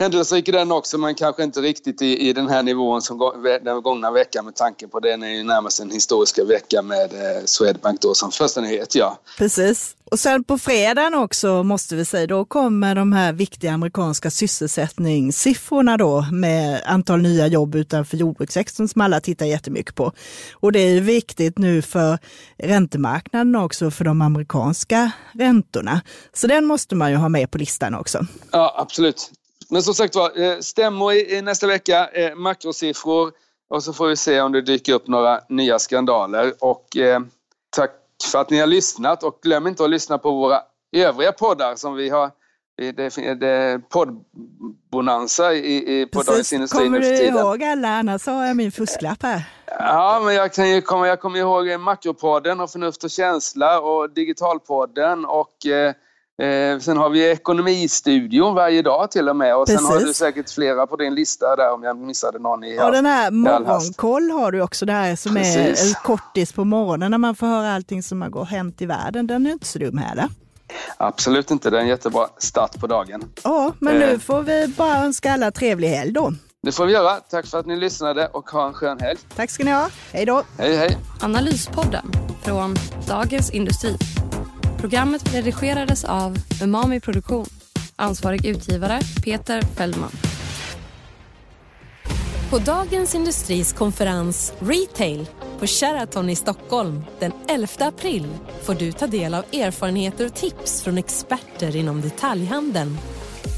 händelserik 0.00 0.46
den 0.46 0.72
också, 0.72 0.98
men 0.98 1.14
kanske 1.14 1.42
inte 1.42 1.60
riktigt 1.60 2.02
i, 2.02 2.28
i 2.28 2.32
den 2.32 2.48
här 2.48 2.62
nivån 2.62 3.02
som 3.02 3.32
den 3.62 3.82
gångna 3.82 4.10
veckan 4.10 4.44
med 4.44 4.54
tanke 4.54 4.88
på 4.88 5.00
den 5.00 5.22
är 5.22 5.28
ju 5.28 5.42
närmast 5.42 5.80
en 5.80 5.90
historiska 5.90 6.44
vecka 6.44 6.82
med 6.82 7.12
eh, 7.12 7.44
Swedbank 7.44 8.00
då 8.00 8.14
som 8.14 8.30
första 8.30 8.60
nyhet, 8.60 8.94
ja. 8.94 9.18
Precis. 9.38 9.96
Och 10.10 10.20
sen 10.20 10.44
på 10.44 10.58
fredagen 10.58 11.14
också 11.14 11.62
måste 11.62 11.96
vi 11.96 12.04
säga, 12.04 12.26
då 12.26 12.44
kommer 12.44 12.94
de 12.94 13.12
här 13.12 13.32
viktiga 13.32 13.72
amerikanska 13.72 14.30
sysselsättningssiffrorna 14.30 15.96
då 15.96 16.26
med 16.32 16.82
antal 16.86 17.22
nya 17.22 17.46
jobb 17.46 17.74
utanför 17.74 18.16
jordbrukssektorn 18.16 18.88
som 18.88 19.00
alla 19.00 19.20
tittar 19.20 19.46
jättemycket 19.46 19.94
på. 19.94 20.12
Och 20.54 20.72
det 20.72 20.80
är 20.80 20.90
ju 20.90 21.00
viktigt 21.00 21.58
nu 21.58 21.82
för 21.82 22.18
räntemarknaden 22.58 23.56
också, 23.56 23.90
för 23.90 24.04
de 24.04 24.22
amerikanska 24.22 25.10
räntorna. 25.32 26.00
Så 26.32 26.46
den 26.46 26.66
måste 26.66 26.94
man 26.94 27.10
ju 27.10 27.16
ha 27.16 27.28
med 27.28 27.50
på 27.50 27.58
listan 27.58 27.94
också. 27.94 28.26
Ja, 28.52 28.74
absolut. 28.78 29.30
Men 29.70 29.82
som 29.82 29.94
sagt 29.94 30.14
var, 30.14 30.40
eh, 30.40 30.58
stämmor 30.58 31.12
i 31.12 31.42
nästa 31.42 31.66
vecka, 31.66 32.08
eh, 32.08 32.34
makrosiffror 32.34 33.32
och 33.68 33.82
så 33.82 33.92
får 33.92 34.08
vi 34.08 34.16
se 34.16 34.40
om 34.40 34.52
det 34.52 34.62
dyker 34.62 34.92
upp 34.92 35.06
några 35.06 35.40
nya 35.48 35.78
skandaler. 35.78 36.52
Och 36.58 36.96
eh, 36.96 37.20
tack 37.70 37.90
för 38.30 38.38
att 38.38 38.50
ni 38.50 38.58
har 38.58 38.66
lyssnat 38.66 39.22
och 39.22 39.38
glöm 39.42 39.66
inte 39.66 39.84
att 39.84 39.90
lyssna 39.90 40.18
på 40.18 40.30
våra 40.30 40.62
övriga 40.92 41.32
poddar 41.32 41.76
som 41.76 41.94
vi 41.94 42.08
har 42.08 42.30
det 42.80 43.42
är 43.42 43.78
poddbonanza 43.78 45.54
i, 45.54 46.00
i, 46.00 46.06
på 46.06 46.22
Dagens 46.22 46.52
Industri 46.52 46.84
Kommer 46.84 47.00
du 47.00 47.24
ihåg 47.24 47.62
alla? 47.62 47.88
Annars 47.88 48.26
har 48.26 48.46
jag 48.46 48.56
min 48.56 48.72
fusklapp 48.72 49.22
här. 49.22 49.42
Ja, 49.66 50.22
men 50.24 50.34
jag, 50.34 50.52
kan 50.52 50.70
ju 50.70 50.80
komma, 50.82 51.08
jag 51.08 51.20
kommer 51.20 51.38
ihåg 51.38 51.80
Makropodden 51.80 52.60
och 52.60 52.70
Förnuft 52.70 53.04
och 53.04 53.10
känsla 53.10 53.80
och 53.80 54.10
Digitalpodden 54.10 55.24
och 55.24 55.66
eh, 55.66 55.94
Eh, 56.40 56.78
sen 56.78 56.96
har 56.96 57.10
vi 57.10 57.30
Ekonomistudion 57.30 58.54
varje 58.54 58.82
dag 58.82 59.10
till 59.10 59.28
och 59.28 59.36
med 59.36 59.56
och 59.56 59.66
Precis. 59.66 59.86
sen 59.86 59.92
har 59.92 60.00
du 60.00 60.14
säkert 60.14 60.50
flera 60.50 60.86
på 60.86 60.96
din 60.96 61.14
lista 61.14 61.56
där 61.56 61.72
om 61.72 61.82
jag 61.82 61.96
missade 61.96 62.38
någon 62.38 62.64
i 62.64 62.78
Och 62.78 62.92
den 62.92 63.06
här 63.06 63.30
morgonkoll 63.30 64.30
har 64.30 64.52
du 64.52 64.62
också, 64.62 64.86
det 64.86 64.92
här 64.92 65.16
som 65.16 65.34
Precis. 65.34 65.90
är 65.90 66.02
kortis 66.02 66.52
på 66.52 66.64
morgonen 66.64 67.10
när 67.10 67.18
man 67.18 67.36
får 67.36 67.46
höra 67.46 67.74
allting 67.74 68.02
som 68.02 68.22
har 68.22 68.44
hänt 68.44 68.82
i 68.82 68.86
världen. 68.86 69.26
Den 69.26 69.46
är 69.46 69.50
inte 69.50 69.66
så 69.66 69.78
dum 69.78 69.98
heller. 69.98 70.28
Absolut 70.96 71.50
inte, 71.50 71.70
det 71.70 71.76
är 71.76 71.80
en 71.80 71.88
jättebra 71.88 72.26
start 72.38 72.80
på 72.80 72.86
dagen. 72.86 73.24
Ja, 73.44 73.72
men 73.78 73.98
nu 73.98 74.12
eh. 74.12 74.18
får 74.18 74.42
vi 74.42 74.68
bara 74.68 75.04
önska 75.04 75.32
alla 75.32 75.50
trevlig 75.50 75.88
helg 75.88 76.12
då. 76.12 76.32
Det 76.62 76.72
får 76.72 76.86
vi 76.86 76.92
göra. 76.92 77.16
Tack 77.30 77.46
för 77.46 77.58
att 77.58 77.66
ni 77.66 77.76
lyssnade 77.76 78.26
och 78.26 78.50
ha 78.50 78.68
en 78.68 78.74
skön 78.74 79.00
helg. 79.00 79.18
Tack 79.36 79.50
ska 79.50 79.64
ni 79.64 79.70
ha. 79.70 79.88
Hej 80.12 80.26
då. 80.26 80.42
Hej, 80.58 80.76
hej. 80.76 80.98
Analyspodden 81.20 82.12
från 82.42 82.76
Dagens 83.08 83.50
Industri. 83.50 83.96
Programmet 84.80 85.34
redigerades 85.34 86.04
av 86.04 86.36
Umami 86.62 87.00
Produktion. 87.00 87.46
Ansvarig 87.96 88.46
utgivare 88.46 89.00
Peter 89.24 89.62
Fellman. 89.62 90.10
På 92.50 92.58
Dagens 92.58 93.14
Industris 93.14 93.72
konferens 93.72 94.52
Retail 94.58 95.26
på 95.58 95.66
Sheraton 95.66 96.30
i 96.30 96.36
Stockholm 96.36 97.04
den 97.18 97.32
11 97.48 97.68
april 97.78 98.26
får 98.62 98.74
du 98.74 98.92
ta 98.92 99.06
del 99.06 99.34
av 99.34 99.44
erfarenheter 99.52 100.26
och 100.26 100.34
tips 100.34 100.82
från 100.82 100.98
experter 100.98 101.76
inom 101.76 102.00
detaljhandeln. 102.00 102.98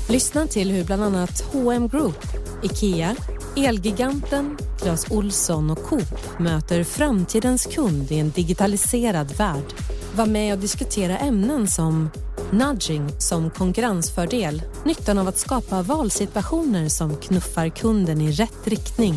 Lyssna 0.08 0.46
till 0.46 0.70
hur 0.70 0.84
bland 0.84 1.02
annat 1.02 1.44
H&M 1.52 1.88
Group, 1.88 2.26
IKEA, 2.62 3.16
Elgiganten, 3.56 4.58
Clas 4.78 5.10
Olsson 5.10 5.70
och 5.70 5.82
Coop 5.82 6.38
möter 6.38 6.84
framtidens 6.84 7.66
kund 7.66 8.12
i 8.12 8.18
en 8.18 8.30
digitaliserad 8.30 9.36
värld. 9.36 9.74
Var 10.16 10.26
med 10.26 10.54
och 10.54 10.58
diskutera 10.58 11.18
ämnen 11.18 11.68
som 11.68 12.10
nudging 12.50 13.08
som 13.18 13.50
konkurrensfördel, 13.50 14.62
nyttan 14.84 15.18
av 15.18 15.28
att 15.28 15.38
skapa 15.38 15.82
valsituationer 15.82 16.88
som 16.88 17.16
knuffar 17.16 17.68
kunden 17.68 18.20
i 18.20 18.32
rätt 18.32 18.66
riktning, 18.66 19.14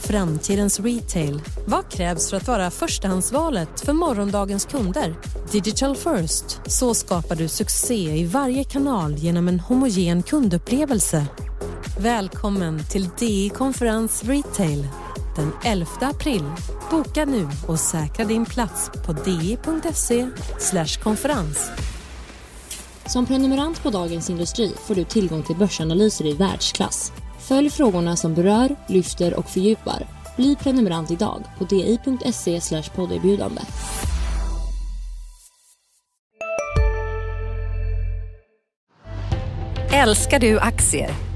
framtidens 0.00 0.80
retail. 0.80 1.42
Vad 1.66 1.90
krävs 1.90 2.30
för 2.30 2.36
att 2.36 2.48
vara 2.48 2.70
förstahandsvalet 2.70 3.80
för 3.80 3.92
morgondagens 3.92 4.64
kunder? 4.64 5.14
Digital 5.52 5.96
first. 5.96 6.60
Så 6.66 6.94
skapar 6.94 7.36
du 7.36 7.48
succé 7.48 8.18
i 8.18 8.24
varje 8.24 8.64
kanal 8.64 9.14
genom 9.14 9.48
en 9.48 9.60
homogen 9.60 10.22
kundupplevelse. 10.22 11.26
Välkommen 11.98 12.84
till 12.84 13.08
DI 13.18 13.48
Konferens 13.48 14.24
Retail 14.24 14.86
den 15.36 15.52
11 15.64 15.86
april. 16.00 16.44
Boka 16.90 17.24
nu 17.24 17.48
och 17.68 17.80
säkra 17.80 18.24
din 18.24 18.44
plats 18.44 18.90
på 19.06 19.12
di.se 19.12 20.28
konferens. 21.02 21.70
Som 23.06 23.26
prenumerant 23.26 23.82
på 23.82 23.90
Dagens 23.90 24.30
Industri 24.30 24.72
får 24.86 24.94
du 24.94 25.04
tillgång 25.04 25.42
till 25.42 25.56
börsanalyser 25.56 26.26
i 26.26 26.32
världsklass. 26.32 27.12
Följ 27.48 27.70
frågorna 27.70 28.16
som 28.16 28.34
berör, 28.34 28.76
lyfter 28.88 29.34
och 29.34 29.48
fördjupar. 29.48 30.06
Bli 30.36 30.56
prenumerant 30.56 31.10
idag 31.10 31.42
på 31.58 31.64
di.se 31.64 32.82
podderbjudande. 32.96 33.60
Älskar 39.92 40.40
du 40.40 40.58
aktier? 40.58 41.35